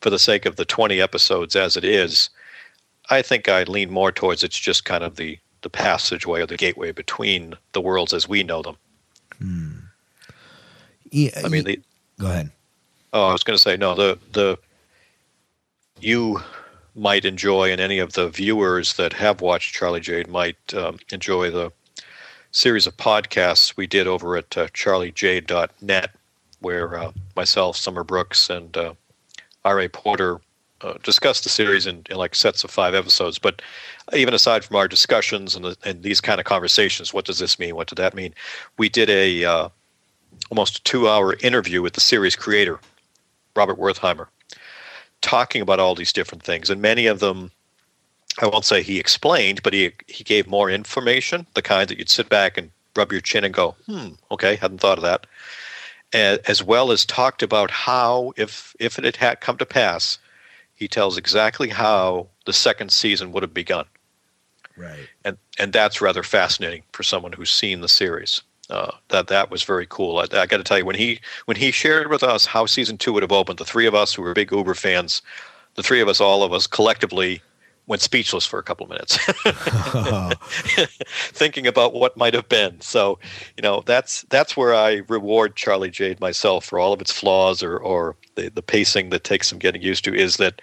[0.00, 2.30] for the sake of the 20 episodes as it is,
[3.10, 6.56] I think I lean more towards it's just kind of the the passageway or the
[6.56, 8.76] gateway between the worlds as we know them.
[9.38, 9.70] Hmm.
[11.12, 11.80] Yeah, I mean, the,
[12.18, 12.50] go ahead.
[13.12, 13.94] Oh, I was going to say no.
[13.94, 14.58] The the
[16.00, 16.42] you
[16.98, 21.50] might enjoy, and any of the viewers that have watched Charlie Jade might um, enjoy
[21.50, 21.72] the
[22.50, 26.10] series of podcasts we did over at uh, charliejade.net,
[26.60, 28.94] where uh, myself, Summer Brooks, and uh,
[29.64, 29.88] R.A.
[29.88, 30.40] Porter
[30.80, 33.38] uh, discussed the series in, in like sets of five episodes.
[33.38, 33.62] But
[34.12, 37.58] even aside from our discussions and, the, and these kind of conversations, what does this
[37.58, 37.74] mean?
[37.74, 38.34] What did that mean?
[38.76, 39.68] We did a uh,
[40.50, 42.80] almost a two-hour interview with the series creator,
[43.56, 44.28] Robert Wertheimer,
[45.20, 47.50] talking about all these different things, and many of them.
[48.40, 52.08] I won't say he explained, but he he gave more information, the kind that you'd
[52.10, 55.26] sit back and rub your chin and go, "Hmm, okay, hadn't thought of that."
[56.12, 60.18] As well as talked about how, if if it had come to pass,
[60.74, 63.86] he tells exactly how the second season would have begun
[64.76, 65.08] Right.
[65.24, 68.42] and and that's rather fascinating for someone who's seen the series.
[68.70, 70.18] Uh, that that was very cool.
[70.18, 72.98] I, I got to tell you, when he when he shared with us how season
[72.98, 75.22] two would have opened, the three of us who were big Uber fans,
[75.74, 77.40] the three of us, all of us collectively
[77.88, 79.16] went speechless for a couple of minutes,
[81.32, 82.80] thinking about what might have been.
[82.80, 83.18] So,
[83.56, 87.62] you know, that's that's where I reward Charlie Jade myself for all of its flaws
[87.62, 90.14] or or the, the pacing that takes some getting used to.
[90.14, 90.60] Is that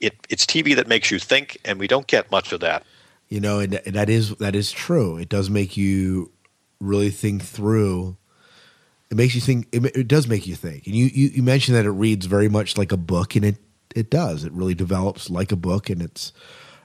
[0.00, 0.14] it?
[0.28, 2.84] It's TV that makes you think, and we don't get much of that.
[3.28, 5.16] You know, and, and that is that is true.
[5.16, 6.30] It does make you
[6.80, 8.16] really think through.
[9.10, 9.68] It makes you think.
[9.72, 10.86] It, it does make you think.
[10.86, 13.56] And you, you you mentioned that it reads very much like a book, and it
[13.94, 14.44] it does.
[14.44, 16.32] It really develops like a book, and its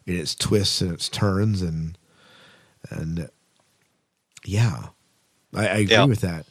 [0.06, 1.98] in its twists and its turns, and
[2.90, 3.30] and
[4.46, 4.88] yeah,
[5.54, 6.06] I, I agree Yeah.
[6.06, 6.46] with that.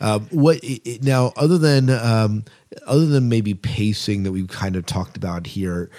[0.00, 1.32] Um, what i- i- now?
[1.36, 2.44] Other than um,
[2.86, 5.90] other than maybe pacing that we've kind of talked about here,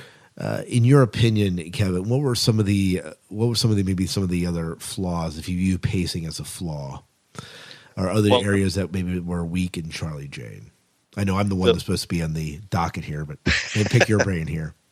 [0.41, 3.77] uh, in your opinion, Kevin, what were some of the uh, what were some of
[3.77, 7.03] the maybe some of the other flaws if you view pacing as a flaw,
[7.95, 10.63] or other Well- areas that maybe were weak in Charlie Jade?
[11.15, 13.37] I know I'm the one The- that's supposed to be on the docket here, but
[13.45, 14.73] pick your brain here.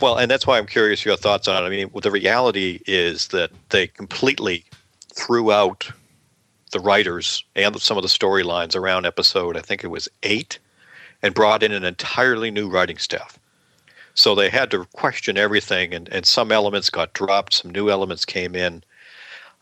[0.00, 1.66] Well, and that's why I'm curious your thoughts on it.
[1.66, 4.64] I mean, the reality is that they completely
[5.14, 5.88] threw out
[6.72, 10.58] the writers and some of the storylines around episode, I think it was eight,
[11.22, 13.38] and brought in an entirely new writing staff.
[14.14, 18.24] So they had to question everything, and, and some elements got dropped, some new elements
[18.24, 18.82] came in.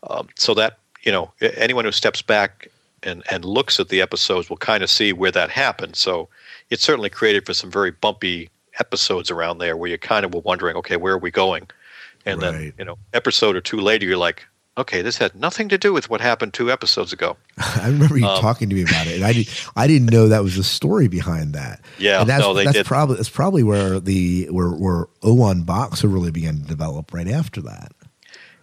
[0.09, 2.67] Um, so that, you know, anyone who steps back
[3.01, 5.95] and, and looks at the episodes will kind of see where that happened.
[5.95, 6.29] So
[6.69, 10.41] it certainly created for some very bumpy episodes around there where you kind of were
[10.41, 11.67] wondering, okay, where are we going?
[12.25, 14.45] And then, you know, episode or two later, you're like,
[14.77, 17.37] okay, this had nothing to do with what happened two episodes ago.
[17.57, 20.43] I remember you talking to me about it, and I did, I didn't know that
[20.43, 21.81] was the story behind that.
[21.97, 22.85] Yeah, and that's, no, they that's did.
[22.85, 27.61] probably that's probably where the where where 01 Boxer really began to develop right after
[27.61, 27.91] that.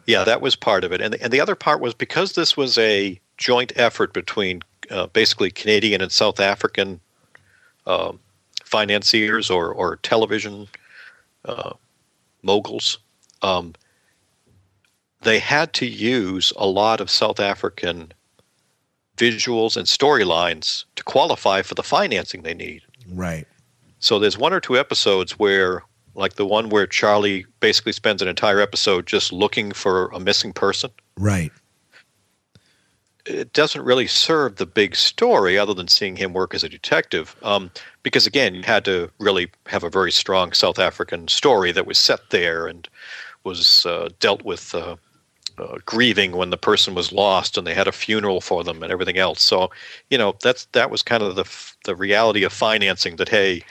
[0.07, 2.77] Yeah, that was part of it, and and the other part was because this was
[2.79, 7.01] a joint effort between uh, basically Canadian and South African
[7.87, 8.19] um,
[8.65, 10.69] financiers or or television
[11.45, 11.73] uh,
[12.43, 12.99] moguls.
[13.43, 13.75] Um,
[15.23, 18.13] they had to use a lot of South African
[19.17, 22.83] visuals and storylines to qualify for the financing they need.
[23.07, 23.47] Right.
[23.99, 25.83] So there's one or two episodes where,
[26.15, 30.55] like the one where Charlie basically spends an entire episode just looking for a missing
[30.55, 30.91] person.
[31.19, 31.53] Right.
[33.27, 37.37] It doesn't really serve the big story other than seeing him work as a detective.
[37.43, 37.71] Um,
[38.03, 41.99] because again, you had to really have a very strong South African story that was
[41.99, 42.89] set there and
[43.45, 44.97] was uh, dealt with uh,
[45.59, 48.93] uh, grieving when the person was lost and they had a funeral for them and
[48.93, 49.43] everything else.
[49.43, 49.71] So,
[50.11, 51.45] you know, that's that was kind of the
[51.85, 53.17] the reality of financing.
[53.17, 53.63] That hey,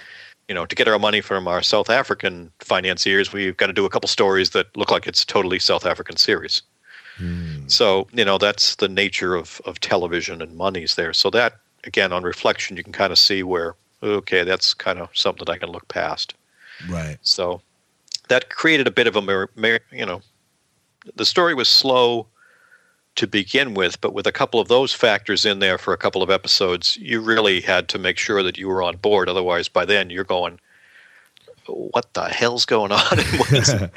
[0.48, 3.86] you know, to get our money from our South African financiers, we've got to do
[3.86, 6.62] a couple stories that look like it's totally South African series.
[7.68, 11.13] So, you know, that's the nature of, of television and monies there.
[11.13, 15.10] So that again, on reflection, you can kind of see where okay, that's kind of
[15.13, 16.34] something that I can look past.
[16.88, 17.18] Right.
[17.22, 17.62] So
[18.30, 19.48] that created a bit of a,
[19.92, 20.22] you know,
[21.16, 22.28] the story was slow
[23.16, 26.24] to begin with, but with a couple of those factors in there for a couple
[26.24, 29.28] of episodes, you really had to make sure that you were on board.
[29.28, 30.60] Otherwise, by then you're going,
[31.68, 33.00] what the hell's going on?
[33.00, 33.92] What is it?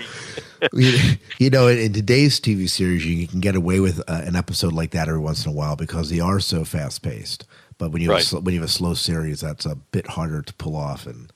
[1.38, 4.91] you, know, in, today's TV series, you can get away with uh, an episode like
[4.91, 7.47] that every once in a while because they are so fast paced.
[7.79, 8.25] But when you have a Right.
[8.25, 11.07] sl- when you have a slow series, that's a bit harder to pull off.
[11.07, 11.33] And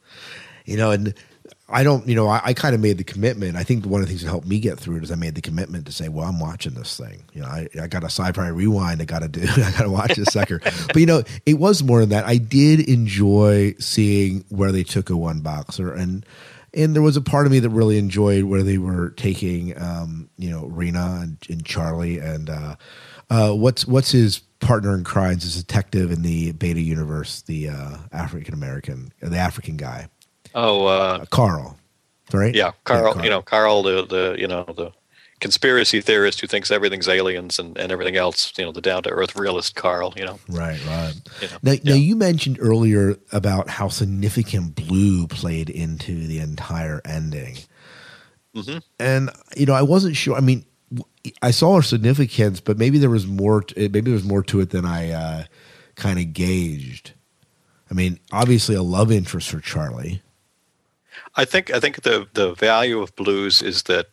[0.64, 1.14] you know, and
[1.68, 3.56] I don't, you know, I, I kind of made the commitment.
[3.56, 5.34] I think one of the things that helped me get through it is I made
[5.34, 7.24] the commitment to say, well, I'm watching this thing.
[7.32, 9.02] You know, I, I got a sci-fi rewind.
[9.02, 9.42] I got to do.
[9.56, 10.60] I got to watch this sucker.
[10.86, 12.24] but you know, it was more than that.
[12.24, 16.24] I did enjoy seeing where they took 01 boxer, and
[16.72, 20.28] and there was a part of me that really enjoyed where they were taking, um,
[20.36, 22.76] you know, Reena and, and Charlie and uh,
[23.30, 27.96] uh, what's what's his partner in crimes as detective in the Beta universe, the uh,
[28.12, 30.08] African American, the African guy.
[30.54, 31.78] Oh, uh, Carl,
[32.32, 32.54] right?
[32.54, 33.22] Yeah, Carl.
[33.22, 34.92] You know, Carl, the the you know the
[35.40, 38.52] conspiracy theorist who thinks everything's aliens and, and everything else.
[38.56, 40.14] You know, the down to earth realist Carl.
[40.16, 41.14] You know, right, right.
[41.40, 41.78] You know, now, yeah.
[41.84, 47.58] now, you mentioned earlier about how significant blue played into the entire ending,
[48.54, 48.78] mm-hmm.
[48.98, 50.36] and you know, I wasn't sure.
[50.36, 50.64] I mean,
[51.42, 53.62] I saw her significance, but maybe there was more.
[53.62, 55.44] To, maybe there was more to it than I uh,
[55.96, 57.12] kind of gauged.
[57.90, 60.22] I mean, obviously, a love interest for Charlie.
[61.36, 64.06] I think I think the the value of blues is that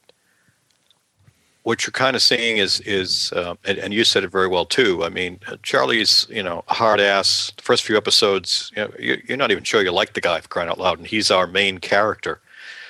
[1.63, 4.66] what you're kind of seeing is is uh, and, and, you said it very well
[4.66, 5.04] too.
[5.04, 7.52] I mean, Charlie's you know hard ass.
[7.56, 10.50] The first few episodes, you know, you're not even sure you like the guy for
[10.50, 12.42] crying out loud, and he's our main character.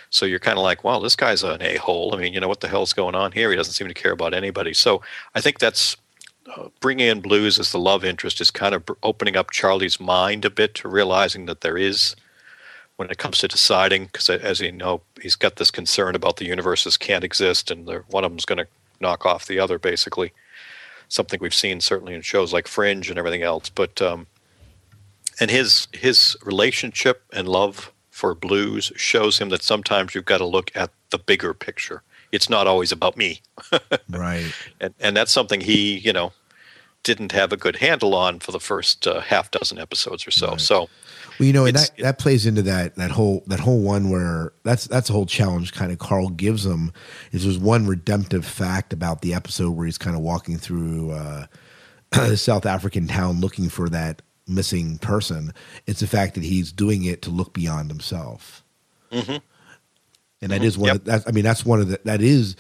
[0.10, 2.14] So you're kind of like, wow, this guy's an a hole.
[2.14, 3.50] I mean, you know what the hell's going on here?
[3.50, 4.74] He doesn't seem to care about anybody.
[4.74, 5.02] So
[5.34, 5.98] I think that's
[6.56, 10.46] uh, bringing in blues as the love interest is kind of opening up Charlie's mind
[10.46, 12.16] a bit to realizing that there is
[12.98, 16.46] when it comes to deciding, because as you know, he's got this concern about the
[16.46, 18.68] universes can't exist, and one of them's going to
[19.00, 20.32] knock off the other, basically.
[21.08, 23.70] Something we've seen certainly in shows like Fringe and everything else.
[23.70, 24.28] But um,
[25.40, 30.46] and his his relationship and love for blues shows him that sometimes you've got to
[30.46, 32.04] look at the bigger picture.
[32.32, 33.42] It's not always about me,
[34.10, 34.52] right?
[34.80, 36.32] And and that's something he you know
[37.04, 40.52] didn't have a good handle on for the first uh, half dozen episodes or so.
[40.52, 40.62] Right.
[40.62, 40.90] So
[41.40, 44.54] well, you know, and that, that plays into that that whole that whole one where
[44.64, 46.92] that's that's a whole challenge kind of Carl gives him
[47.32, 51.46] is there's one redemptive fact about the episode where he's kind of walking through uh,
[52.12, 55.54] the South African town looking for that missing person.
[55.88, 58.64] It's the fact that he's doing it to look beyond himself.
[59.12, 59.38] Mm-hmm.
[60.42, 60.64] And that mm-hmm.
[60.66, 60.96] is one yep.
[60.98, 61.24] of that.
[61.28, 62.56] I mean, that's one of the that is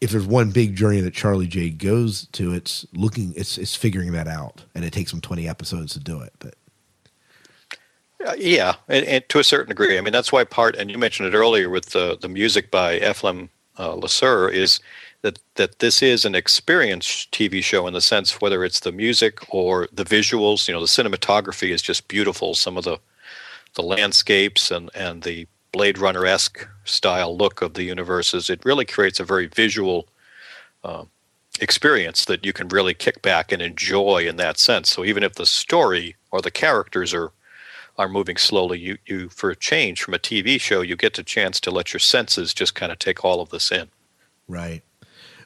[0.00, 4.12] if there's one big journey that Charlie J goes to, it's looking, it's it's figuring
[4.12, 6.32] that out, and it takes him 20 episodes to do it.
[6.38, 6.54] But
[8.36, 9.98] yeah, and, and, to a certain degree.
[9.98, 12.98] I mean, that's why part, and you mentioned it earlier with the, the music by
[12.98, 14.80] Ephraim uh, Le Sieur, is
[15.22, 19.38] that, that this is an experience TV show in the sense whether it's the music
[19.48, 20.68] or the visuals.
[20.68, 22.54] You know, the cinematography is just beautiful.
[22.54, 22.98] Some of the
[23.74, 28.84] the landscapes and, and the Blade Runner esque style look of the universes, it really
[28.84, 30.08] creates a very visual
[30.82, 31.04] uh,
[31.60, 34.90] experience that you can really kick back and enjoy in that sense.
[34.90, 37.32] So even if the story or the characters are
[38.00, 38.78] are moving slowly.
[38.78, 41.92] You, you for a change from a TV show, you get a chance to let
[41.92, 43.88] your senses just kind of take all of this in.
[44.48, 44.82] Right.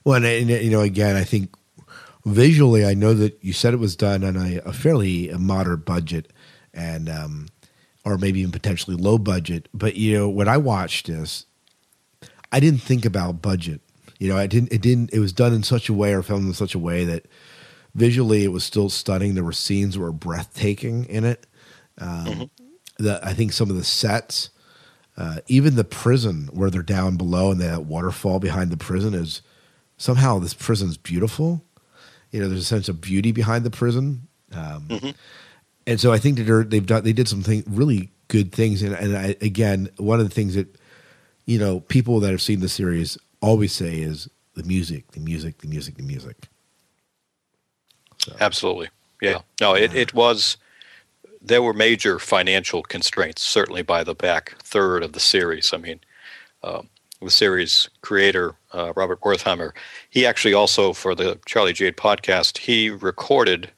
[0.04, 1.54] Well, and, and you know, again, I think
[2.24, 6.32] visually, I know that you said it was done on a, a fairly moderate budget,
[6.72, 7.48] and um,
[8.04, 9.68] or maybe even potentially low budget.
[9.74, 11.46] But you know, when I watched this,
[12.52, 13.80] I didn't think about budget.
[14.20, 14.72] You know, I didn't.
[14.72, 15.12] It didn't.
[15.12, 17.26] It was done in such a way or filmed in such a way that
[17.96, 19.34] visually it was still stunning.
[19.34, 21.48] There were scenes that were breathtaking in it.
[21.98, 22.44] Um, mm-hmm.
[22.98, 24.50] the, I think some of the sets,
[25.16, 29.42] uh, even the prison where they're down below and that waterfall behind the prison is
[29.96, 31.64] somehow this prison's beautiful.
[32.30, 34.26] You know, there's a sense of beauty behind the prison.
[34.52, 35.10] Um, mm-hmm.
[35.86, 38.82] And so I think that they've done, they did some thing, really good things.
[38.82, 40.74] And, and I, again, one of the things that,
[41.46, 45.58] you know, people that have seen the series always say is the music, the music,
[45.58, 46.48] the music, the music.
[48.18, 48.34] So.
[48.40, 48.88] Absolutely.
[49.20, 49.40] Yeah.
[49.60, 50.56] No, it, it was
[51.44, 55.74] there were major financial constraints, certainly by the back third of the series.
[55.74, 56.00] I mean,
[56.62, 56.88] um,
[57.20, 59.72] the series creator uh, Robert Wertheimer,
[60.08, 63.70] he actually also for the Charlie Jade podcast, he recorded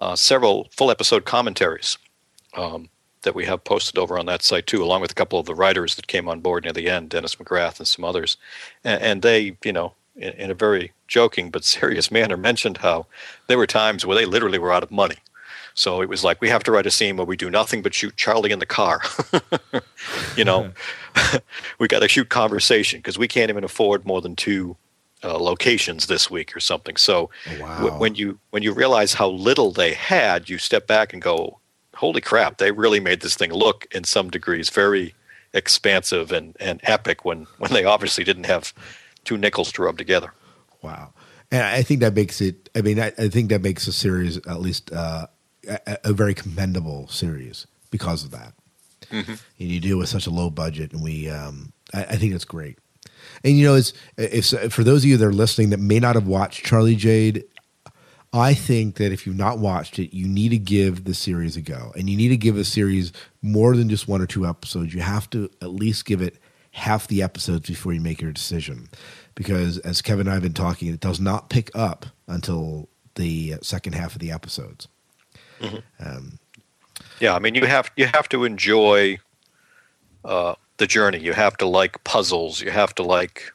[0.00, 1.98] uh, several full episode commentaries
[2.54, 2.88] um,
[3.22, 5.54] that we have posted over on that site too, along with a couple of the
[5.54, 8.36] writers that came on board near the end, Dennis McGrath and some others,
[8.82, 13.06] and, and they, you know, in, in a very joking but serious manner, mentioned how
[13.46, 15.18] there were times where they literally were out of money
[15.74, 17.94] so it was like we have to write a scene where we do nothing but
[17.94, 19.00] shoot Charlie in the car.
[20.36, 20.72] you know,
[21.78, 24.76] we got to shoot conversation because we can't even afford more than two
[25.24, 26.96] uh, locations this week or something.
[26.96, 27.78] So wow.
[27.78, 31.58] w- when you when you realize how little they had, you step back and go,
[31.94, 32.58] "Holy crap!
[32.58, 35.14] They really made this thing look, in some degrees, very
[35.54, 38.72] expansive and, and epic when when they obviously didn't have
[39.24, 40.32] two nickels to rub together."
[40.82, 41.12] Wow.
[41.52, 42.70] And I think that makes it.
[42.74, 45.26] I mean, I, I think that makes the series at least uh,
[45.68, 48.54] a, a very commendable series because of that.
[49.10, 52.34] and you do it with such a low budget, and we, um, I, I think
[52.34, 52.78] it's great.
[53.44, 56.14] And you know, it's if for those of you that are listening that may not
[56.14, 57.44] have watched Charlie Jade,
[58.32, 61.60] I think that if you've not watched it, you need to give the series a
[61.60, 64.94] go, and you need to give a series more than just one or two episodes.
[64.94, 66.38] You have to at least give it
[66.70, 68.88] half the episodes before you make your decision,
[69.34, 73.56] because as Kevin and I have been talking, it does not pick up until the
[73.60, 74.88] second half of the episodes.
[76.00, 76.38] Um,
[77.20, 79.18] Yeah, I mean you have you have to enjoy
[80.24, 81.18] uh, the journey.
[81.18, 82.60] You have to like puzzles.
[82.60, 83.52] You have to like,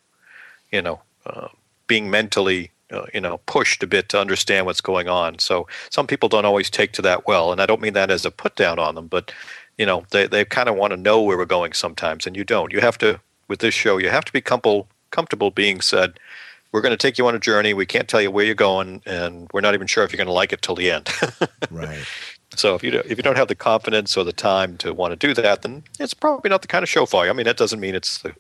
[0.72, 1.50] you know, uh,
[1.88, 5.40] being mentally, uh, you know, pushed a bit to understand what's going on.
[5.40, 8.26] So some people don't always take to that well, and I don't mean that as
[8.26, 9.32] a put down on them, but
[9.78, 12.44] you know, they they kind of want to know where we're going sometimes, and you
[12.44, 12.74] don't.
[12.74, 13.98] You have to with this show.
[13.98, 16.20] You have to be comfortable comfortable being said.
[16.72, 17.74] We're going to take you on a journey.
[17.74, 20.28] We can't tell you where you're going, and we're not even sure if you're going
[20.28, 21.10] to like it till the end.
[21.72, 22.06] right.
[22.56, 25.12] So if you don't, if you don't have the confidence or the time to want
[25.12, 27.30] to do that, then it's probably not the kind of show for you.
[27.30, 28.34] I mean, that doesn't mean it's the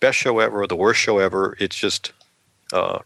[0.00, 1.56] best show ever or the worst show ever.
[1.60, 2.12] It's just,
[2.72, 3.00] uh,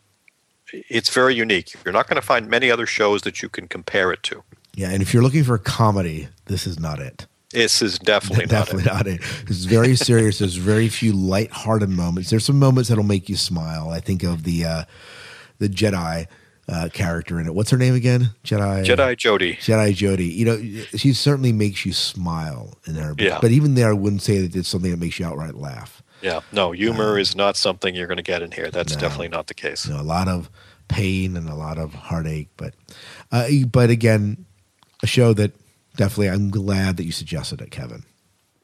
[0.73, 1.75] it's very unique.
[1.85, 4.43] You're not going to find many other shows that you can compare it to.
[4.75, 7.27] Yeah, and if you're looking for a comedy, this is not it.
[7.57, 9.21] This is definitely, Definitely not not it.
[9.49, 10.41] It's very serious.
[10.41, 12.29] There's very few light-hearted moments.
[12.29, 13.89] There's some moments that'll make you smile.
[13.89, 14.85] I think of the uh,
[15.59, 16.27] the Jedi
[16.69, 17.55] uh, character in it.
[17.55, 18.31] What's her name again?
[18.45, 18.85] Jedi.
[18.85, 19.55] Jedi Jody.
[19.57, 20.27] Jedi Jody.
[20.27, 23.15] You know, she certainly makes you smile in her.
[23.15, 23.39] But, Yeah.
[23.41, 26.03] but even there, I wouldn't say that it's something that makes you outright laugh.
[26.21, 28.71] Yeah, no, humor is not something you're going to get in here.
[28.71, 29.01] That's No.
[29.01, 29.87] definitely not the case.
[29.87, 30.51] You know, a lot of
[30.89, 32.49] pain and a lot of heartache.
[32.59, 32.75] But
[33.33, 34.45] uh, but again,
[35.03, 35.53] a show that
[35.97, 38.05] definitely I'm glad that you suggested it, Kevin.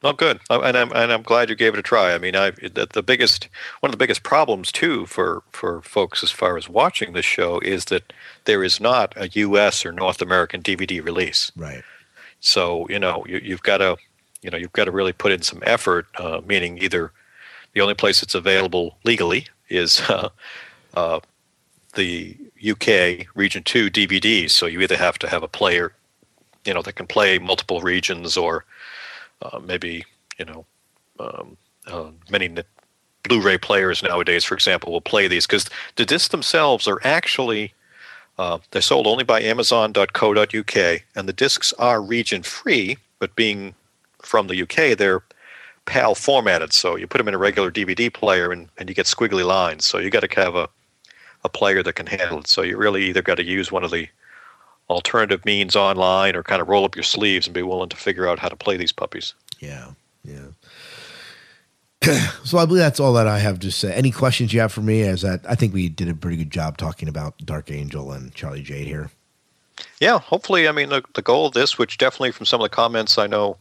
[0.05, 2.13] Oh, good, Uh, and I'm and I'm glad you gave it a try.
[2.13, 3.47] I mean, I the, the biggest
[3.79, 7.59] one of the biggest problems too for for folks as far as watching this show
[7.59, 8.11] is that
[8.43, 9.85] there is not a U.S.
[9.85, 11.53] or North American DVD release.
[11.55, 11.83] Right.
[12.41, 13.95] So you know you, you've got to
[14.41, 16.07] you know you've got to really put in some effort.
[16.17, 17.13] Uh, meaning either
[17.71, 20.27] the only place it's available legally is uh,
[20.95, 21.21] uh,
[21.95, 24.51] the UK Region Two DVDs.
[24.51, 25.95] So you either have to have a player,
[26.65, 28.65] you know, that can play multiple regions, or
[29.41, 30.05] uh, maybe
[30.37, 30.65] you know
[31.19, 31.57] um,
[31.87, 32.49] uh, many
[33.23, 37.73] Blu-ray players nowadays, for example, will play these because the discs themselves are actually
[38.37, 40.75] uh, they're sold only by Amazon.co.uk,
[41.15, 43.75] and the discs are region free, but being
[44.21, 45.23] from the UK, they're
[45.85, 46.73] PAL formatted.
[46.73, 49.85] So you put them in a regular DVD player, and, and you get squiggly lines.
[49.85, 50.69] So you got to have a
[51.43, 52.47] a player that can handle it.
[52.47, 54.07] So you really either got to use one of the
[54.89, 58.27] alternative means online, or kind of roll up your sleeves and be willing to figure
[58.27, 59.33] out how to play these puppies.
[59.59, 59.91] Yeah.
[60.23, 60.47] Yeah.
[62.43, 63.93] so I believe that's all that I have to say.
[63.93, 65.03] Any questions you have for me?
[65.03, 68.33] As that, I think we did a pretty good job talking about Dark Angel and
[68.33, 69.09] Charlie Jade here.
[69.99, 70.67] Yeah, hopefully.
[70.67, 73.27] I mean, the, the goal of this, which definitely from some of the comments I
[73.27, 73.57] know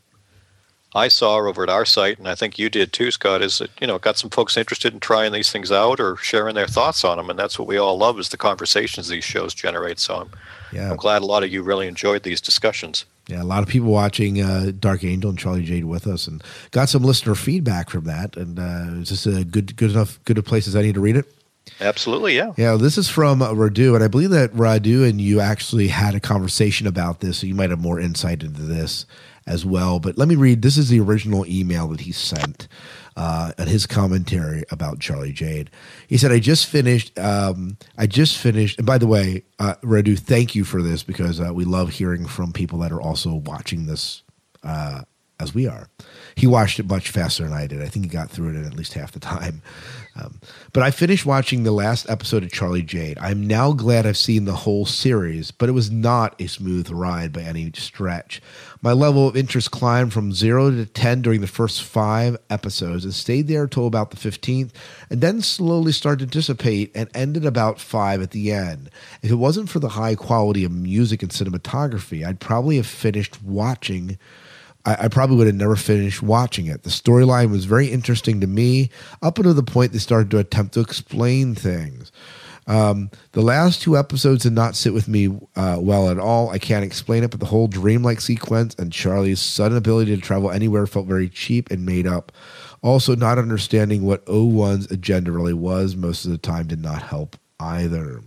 [0.94, 3.70] I saw over at our site, and I think you did too, Scott, is that
[3.80, 7.04] you know got some folks interested in trying these things out or sharing their thoughts
[7.04, 9.98] on them, and that's what we all love is the conversations these shows generate.
[9.98, 10.30] So I'm,
[10.72, 10.90] Yeah.
[10.90, 13.04] I'm glad a lot of you really enjoyed these discussions.
[13.28, 16.42] Yeah, a lot of people watching uh, Dark Angel and Charlie Jade with us, and
[16.72, 18.36] got some listener feedback from that.
[18.36, 21.16] And uh, is this a good, good enough, good a place as any to read
[21.16, 21.32] it?
[21.80, 22.52] Absolutely, yeah.
[22.56, 26.14] Yeah, this is from uh, Radu, and I believe that Radu and you actually had
[26.14, 29.06] a conversation about this, so you might have more insight into this
[29.46, 30.00] as well.
[30.00, 30.62] But let me read.
[30.62, 32.66] This is the original email that he sent
[33.16, 35.70] uh, and his commentary about Charlie Jade.
[36.06, 37.18] He said, "I just finished.
[37.18, 38.78] Um, I just finished.
[38.78, 42.26] And by the way, uh, Radu, thank you for this because uh, we love hearing
[42.26, 44.22] from people that are also watching this
[44.62, 45.02] uh,
[45.40, 45.88] as we are.
[46.34, 47.82] He watched it much faster than I did.
[47.82, 49.62] I think he got through it in at least half the time.
[50.14, 50.40] Um,
[50.72, 53.18] but I finished watching the last episode of Charlie Jade.
[53.18, 57.32] I'm now glad I've seen the whole series, but it was not a smooth ride
[57.32, 58.42] by any stretch.
[58.82, 63.14] My level of interest climbed from zero to 10 during the first five episodes and
[63.14, 64.72] stayed there until about the 15th,
[65.08, 68.90] and then slowly started to dissipate and ended about five at the end.
[69.22, 73.42] If it wasn't for the high quality of music and cinematography, I'd probably have finished
[73.42, 74.18] watching
[74.84, 76.82] I, I probably would have never finished watching it.
[76.82, 78.90] The storyline was very interesting to me
[79.22, 82.12] up until the point they started to attempt to explain things.
[82.66, 86.50] Um, the last two episodes did not sit with me uh, well at all.
[86.50, 90.50] I can't explain it, but the whole dreamlike sequence and Charlie's sudden ability to travel
[90.50, 92.30] anywhere felt very cheap and made up.
[92.80, 97.36] Also, not understanding what O1's agenda really was most of the time did not help
[97.58, 98.22] either.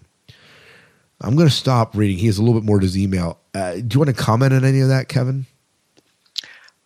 [1.21, 2.17] I'm going to stop reading.
[2.17, 3.39] He has a little bit more to his email.
[3.53, 5.45] Uh, do you want to comment on any of that, Kevin?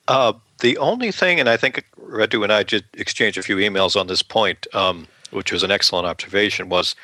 [0.10, 3.98] Uh, the only thing, and I think Radu and I did exchange a few emails
[3.98, 6.96] on this point, um, which was an excellent observation, was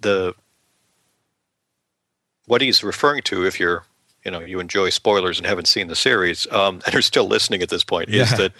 [0.00, 0.34] the
[2.46, 3.44] what he's referring to.
[3.44, 3.84] If you're
[4.24, 7.60] you know you enjoy spoilers and haven't seen the series um, and are still listening
[7.60, 8.52] at this point is that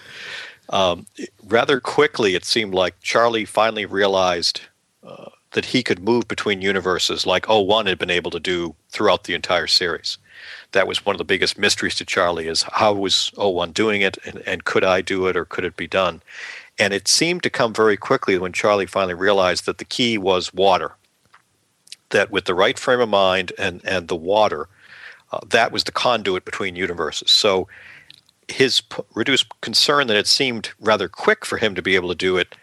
[0.70, 1.07] um,
[1.47, 4.62] rather quickly it seemed like Charlie finally realized
[5.07, 9.24] uh, that he could move between universes like O1 had been able to do throughout
[9.24, 10.18] the entire series.
[10.72, 14.18] That was one of the biggest mysteries to Charlie is how was O1 doing it
[14.26, 16.22] and, and could I do it or could it be done?
[16.78, 20.55] And it seemed to come very quickly when Charlie finally realized that the key was
[20.55, 20.93] water.
[22.11, 24.68] That with the right frame of mind and, and the water,
[25.32, 27.30] uh, that was the conduit between universes.
[27.30, 27.68] So
[28.49, 32.14] his p- reduced concern that it seemed rather quick for him to be able to
[32.14, 32.55] do it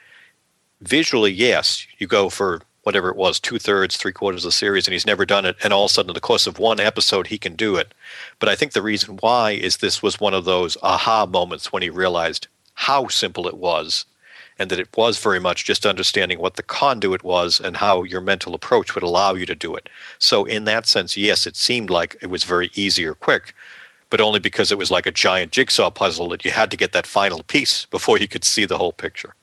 [0.81, 4.87] visually, yes, you go for whatever it was, two thirds, three quarters of the series,
[4.87, 5.55] and he's never done it.
[5.63, 7.95] And all of a sudden, in the course of one episode, he can do it.
[8.37, 11.81] But I think the reason why is this was one of those aha moments when
[11.81, 14.05] he realized how simple it was
[14.59, 18.21] and that it was very much just understanding what the conduit was and how your
[18.21, 19.89] mental approach would allow you to do it.
[20.19, 23.55] So, in that sense, yes, it seemed like it was very easy or quick,
[24.11, 26.91] but only because it was like a giant jigsaw puzzle that you had to get
[26.91, 29.33] that final piece before you could see the whole picture.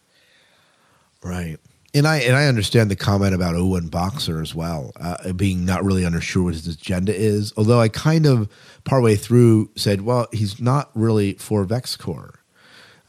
[1.23, 1.59] Right.
[1.95, 5.85] And I and I understand the comment about 01 Boxer as well, uh, being not
[5.85, 7.53] really unsure what his agenda is.
[7.57, 8.49] Although I kind of
[8.85, 12.33] partway through said, well, he's not really for Vexcor,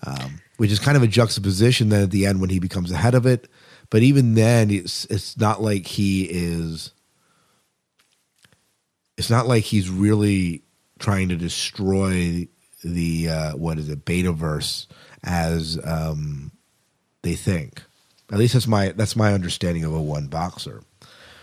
[0.06, 1.90] um, which is kind of a juxtaposition.
[1.90, 3.48] Then at the end when he becomes the head of it,
[3.94, 6.92] but even then, it's it's not like he is.
[9.18, 10.64] It's not like he's really
[10.98, 12.48] trying to destroy
[12.84, 14.88] the uh, what is it Betaverse
[15.24, 16.52] as um,
[17.22, 17.84] they think.
[18.32, 20.82] At least that's my that's my understanding of 01 boxer.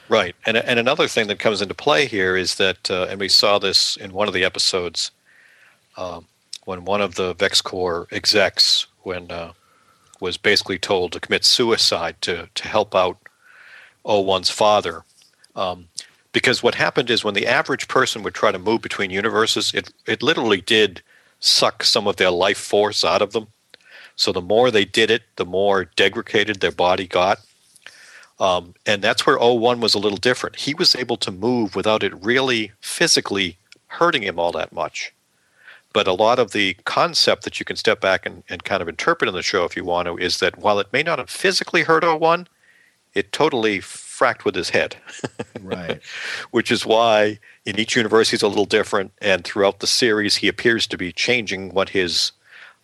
[0.08, 3.28] Right, and and another thing that comes into play here is that, uh, and we
[3.28, 5.12] saw this in one of the episodes,
[5.96, 6.26] um,
[6.64, 9.52] when one of the Vexcor execs, when uh,
[10.18, 13.18] was basically told to commit suicide to to help out
[14.04, 15.04] O1's father,
[15.54, 15.86] um,
[16.32, 19.92] because what happened is when the average person would try to move between universes, it
[20.06, 21.02] it literally did
[21.38, 23.46] suck some of their life force out of them.
[24.20, 27.38] So the more they did it, the more degraded their body got.
[28.38, 30.56] Um, and that's where O1 was a little different.
[30.56, 33.56] He was able to move without it really physically
[33.86, 35.14] hurting him all that much.
[35.94, 38.90] But a lot of the concept that you can step back and, and kind of
[38.90, 41.30] interpret in the show if you want to is that while it may not have
[41.30, 42.46] physically hurt O1,
[43.14, 44.96] it totally fracked with his head.
[45.62, 46.00] Right.
[46.50, 49.12] Which is why in each universe he's a little different.
[49.20, 52.32] And throughout the series, he appears to be changing what his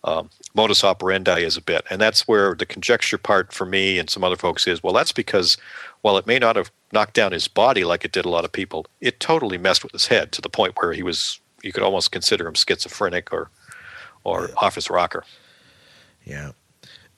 [0.03, 1.85] um, modus operandi is a bit.
[1.89, 5.11] And that's where the conjecture part for me and some other folks is well, that's
[5.11, 5.57] because
[6.01, 8.51] while it may not have knocked down his body like it did a lot of
[8.51, 11.83] people, it totally messed with his head to the point where he was, you could
[11.83, 13.49] almost consider him schizophrenic or,
[14.23, 15.23] or office rocker.
[16.23, 16.51] Yeah.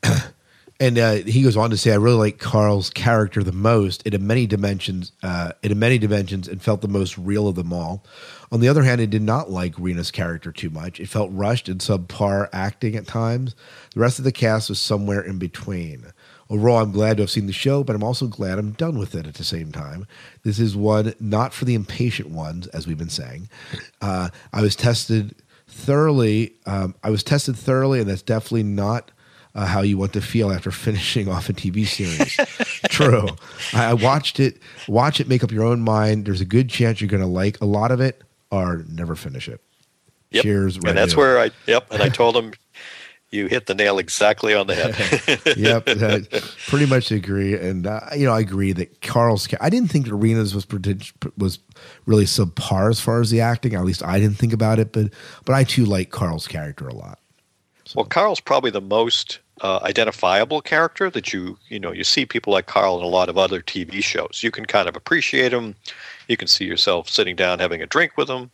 [0.80, 4.02] and uh, he goes on to say, "I really like Carl's character the most.
[4.06, 7.56] It in many dimensions, uh, it in many dimensions, and felt the most real of
[7.56, 8.06] them all.
[8.52, 11.00] On the other hand, I did not like Reena's character too much.
[11.00, 13.56] It felt rushed and subpar acting at times.
[13.94, 16.06] The rest of the cast was somewhere in between."
[16.52, 19.14] Overall, I'm glad to have seen the show, but I'm also glad I'm done with
[19.14, 20.08] it at the same time.
[20.44, 23.50] This is one not for the impatient ones, as we've been saying.
[24.02, 25.36] Uh, I was tested
[25.68, 26.54] thoroughly.
[26.66, 29.12] Um, I was tested thoroughly, and that's definitely not
[29.56, 32.36] uh, how you want to feel after finishing off a TV series.
[32.90, 33.28] True.
[33.74, 34.62] I, I watched it.
[34.88, 35.28] Watch it.
[35.28, 36.26] Make up your own mind.
[36.26, 38.22] There's a good chance you're going to like a lot of it,
[38.52, 39.62] or never finish it.
[40.32, 40.44] Yep.
[40.44, 40.76] Cheers.
[40.78, 41.92] And that's where I, yep.
[41.92, 42.54] And I told him,
[43.32, 45.42] you hit the nail exactly on the head.
[45.58, 45.86] yep,
[46.68, 47.56] pretty much agree.
[47.56, 49.48] And uh, you know, I agree that Carl's.
[49.62, 50.66] I didn't think Reena's was
[51.38, 51.60] was
[52.06, 53.76] really subpar as far as the acting.
[53.76, 55.14] At least I didn't think about it, but
[55.46, 57.20] but I too like Carl's character a lot.
[57.96, 62.54] Well, Carl's probably the most uh, identifiable character that you you know you see people
[62.54, 64.42] like Carl in a lot of other TV shows.
[64.42, 65.76] You can kind of appreciate him.
[66.28, 68.52] You can see yourself sitting down having a drink with him.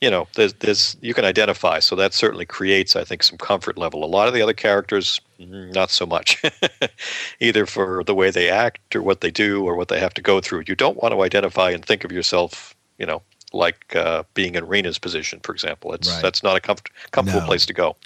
[0.00, 1.78] You know, there's there's you can identify.
[1.80, 4.04] So that certainly creates, I think, some comfort level.
[4.04, 6.42] A lot of the other characters, mm, not so much,
[7.40, 10.22] either for the way they act or what they do or what they have to
[10.22, 10.64] go through.
[10.66, 13.20] You don't want to identify and think of yourself, you know,
[13.52, 15.92] like uh, being in Reena's position, for example.
[15.92, 16.22] It's Right.
[16.22, 17.46] that's not a comfort, comfortable No.
[17.46, 17.96] place to go.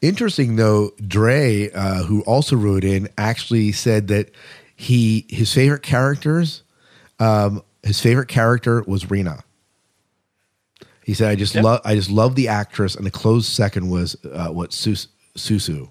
[0.00, 4.30] Interesting though, Dre, uh, who also wrote in, actually said that
[4.76, 6.62] he his favorite characters,
[7.18, 9.40] um, his favorite character was Reena.
[11.04, 11.64] He said, "I just Yep.
[11.64, 15.90] love, I just love the actress," and the close second was uh, what Sus- Susu,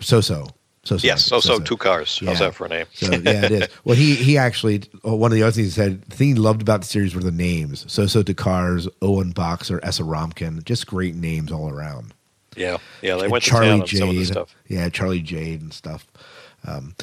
[0.00, 0.50] Soso,
[0.84, 1.02] Soso.
[1.02, 2.20] Yes, so so two cars.
[2.24, 2.46] How's Yeah.
[2.46, 2.86] that for a name?
[2.94, 3.68] So yeah, it is.
[3.84, 6.62] Well, he he actually one of the other things he said the thing he loved
[6.62, 7.84] about the series were the names.
[7.88, 12.14] So so two Cars, 01 Boxer, Essa Rompkin, just great names all around.
[12.56, 14.56] Yeah, yeah, they went Charlie to town on Jade, some of the stuff.
[14.68, 16.06] yeah, Charlie Jade and stuff.
[16.66, 16.94] Um,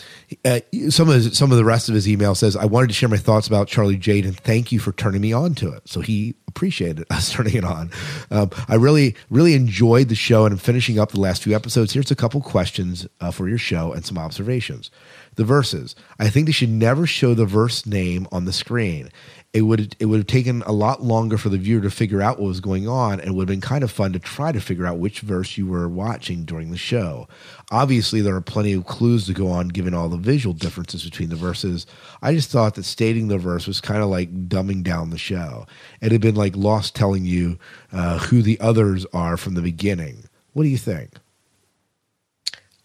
[0.44, 2.94] uh, some of his, some of the rest of his email says, "I wanted to
[2.94, 5.88] share my thoughts about Charlie Jade and thank you for turning me on to it."
[5.88, 7.92] So he appreciated us turning it on.
[8.32, 11.94] Um, I really really enjoyed the show, and I'm finishing up the last few episodes.
[11.94, 14.90] Here's a couple questions uh, for your show and some observations.
[15.36, 15.96] The verses.
[16.20, 19.12] I think they should never show the verse name on the screen
[19.54, 22.40] it would it would have taken a lot longer for the viewer to figure out
[22.40, 24.86] what was going on and would have been kind of fun to try to figure
[24.86, 27.28] out which verse you were watching during the show.
[27.70, 31.30] Obviously there are plenty of clues to go on given all the visual differences between
[31.30, 31.86] the verses.
[32.22, 35.66] I just thought that stating the verse was kind of like dumbing down the show.
[36.00, 37.60] It had been like lost telling you
[37.92, 40.24] uh, who the others are from the beginning.
[40.54, 41.16] What do you think?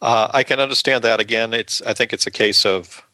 [0.03, 1.21] Uh, I can understand that.
[1.21, 3.06] Again, it's I think it's a case of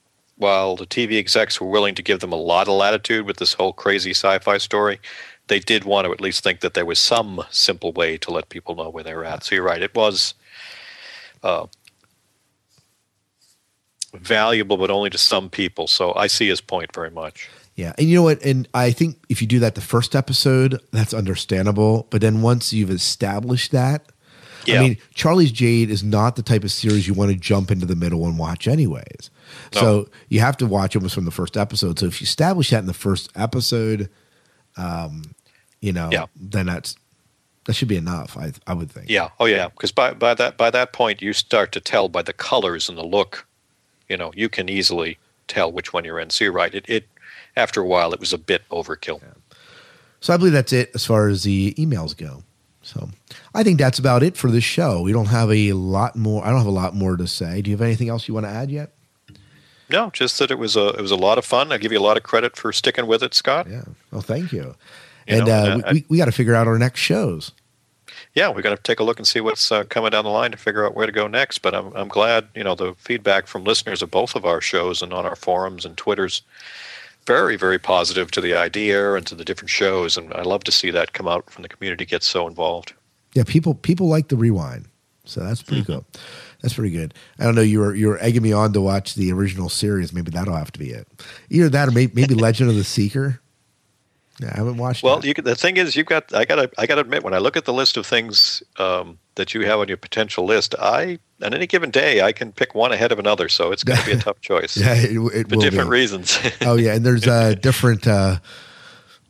[0.42, 3.54] while the TV execs were willing to give them a lot of latitude with this
[3.54, 5.00] whole crazy sci-fi story,
[5.46, 8.50] they did want to at least think that there was some simple way to let
[8.50, 9.44] people know where they're at.
[9.44, 10.34] So you're right; it was
[11.42, 11.66] uh,
[14.14, 15.86] valuable, but only to some people.
[15.86, 17.48] So I see his point very much.
[17.74, 18.42] Yeah, and you know what?
[18.44, 22.06] And I think if you do that the first episode, that's understandable.
[22.10, 24.12] But then once you've established that,
[24.66, 24.80] Yeah.
[24.80, 27.86] I mean, Charlie's Jade is not the type of series you want to jump into
[27.86, 29.30] the middle and watch, anyways.
[29.74, 29.80] No.
[29.80, 31.98] So you have to watch almost from the first episode.
[31.98, 34.08] So if you establish that in the first episode,
[34.76, 35.34] um,
[35.80, 36.26] you know, Yeah.
[36.36, 36.96] then that's
[37.64, 38.36] that should be enough.
[38.36, 39.08] I I would think.
[39.08, 39.28] Yeah.
[39.38, 39.68] Oh, yeah.
[39.68, 42.96] Because by by that by that point, you start to tell by the colors and
[42.98, 43.46] the look.
[44.08, 46.30] You know, you can easily tell which one you're in.
[46.30, 46.74] So you're right.
[46.74, 47.08] It it
[47.56, 49.20] after a while, it was a bit overkill.
[50.20, 52.42] So I believe that's it as far as the emails go.
[52.82, 53.10] So
[53.54, 55.02] I think that's about it for this show.
[55.02, 56.44] We don't have a lot more.
[56.44, 57.62] I don't have a lot more to say.
[57.62, 58.92] Do you have anything else you want to add yet?
[59.88, 61.70] No, just that it was a it was a lot of fun.
[61.70, 63.68] I give you a lot of credit for sticking with it, Scott.
[63.68, 63.84] Yeah.
[64.10, 64.74] Well, thank you.
[65.26, 67.52] You and know, uh, I- we, we got to figure out our next shows.
[68.34, 70.52] Yeah, we're going to take a look and see what's uh, coming down the line
[70.52, 71.58] to figure out where to go next.
[71.58, 75.02] But I'm I'm glad you know the feedback from listeners of both of our shows
[75.02, 76.42] and on our forums and Twitters
[77.26, 80.72] very very positive to the idea and to the different shows, and I love to
[80.72, 82.92] see that come out from the community get so involved.
[83.34, 84.86] Yeah, people people like the rewind,
[85.24, 85.92] so that's pretty Mm-hmm.
[85.92, 86.06] cool.
[86.62, 87.12] That's pretty good.
[87.40, 87.60] I don't know.
[87.60, 90.12] You were you were egging me on to watch the original series.
[90.12, 91.08] Maybe that'll have to be it.
[91.50, 93.40] Either that or maybe, maybe Legend of the Seeker.
[94.42, 95.04] Yeah, I haven't watched.
[95.04, 97.32] Well, you, the thing is, you've got I got to I got to admit when
[97.32, 100.74] I look at the list of things um, that you have on your potential list,
[100.80, 104.00] I on any given day I can pick one ahead of another, so it's going
[104.00, 105.96] to be a tough choice yeah, it, it for different be.
[105.96, 106.38] reasons.
[106.62, 108.06] Oh yeah, and there's uh, different.
[108.06, 108.38] Uh,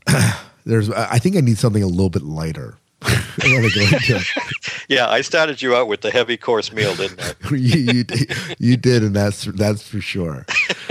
[0.64, 0.90] there's.
[0.90, 2.78] I think I need something a little bit lighter.
[3.02, 4.24] I want to go into.
[4.88, 7.54] yeah, I started you out with the heavy course meal, didn't I?
[7.54, 8.04] you, you,
[8.58, 10.46] you did, and that's that's for sure.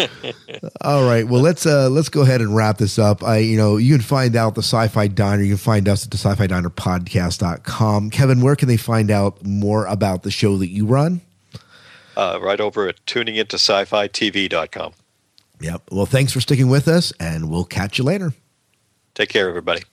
[0.81, 3.23] All right, well let's uh let's go ahead and wrap this up.
[3.23, 5.43] I you know you can find out the Sci-Fi Diner.
[5.43, 8.09] You can find us at the Sci-Fi Diner Podcast.com.
[8.09, 11.21] Kevin, where can they find out more about the show that you run?
[12.17, 14.93] Uh, right over at tuning into sci-fi tv.com.
[15.61, 15.83] Yep.
[15.91, 18.33] Well, thanks for sticking with us, and we'll catch you later.
[19.13, 19.83] Take care, everybody.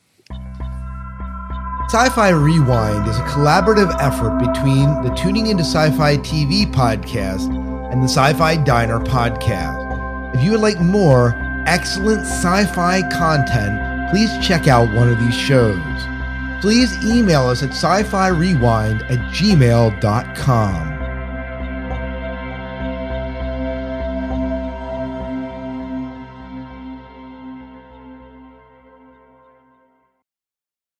[1.91, 7.49] Sci Fi Rewind is a collaborative effort between the Tuning Into Sci Fi TV podcast
[7.91, 9.88] and the Sci Fi Diner podcast.
[10.35, 11.35] If you would like more
[11.67, 15.79] excellent sci fi content, please check out one of these shows.
[16.61, 20.98] Please email us at sci fi rewind at gmail.com.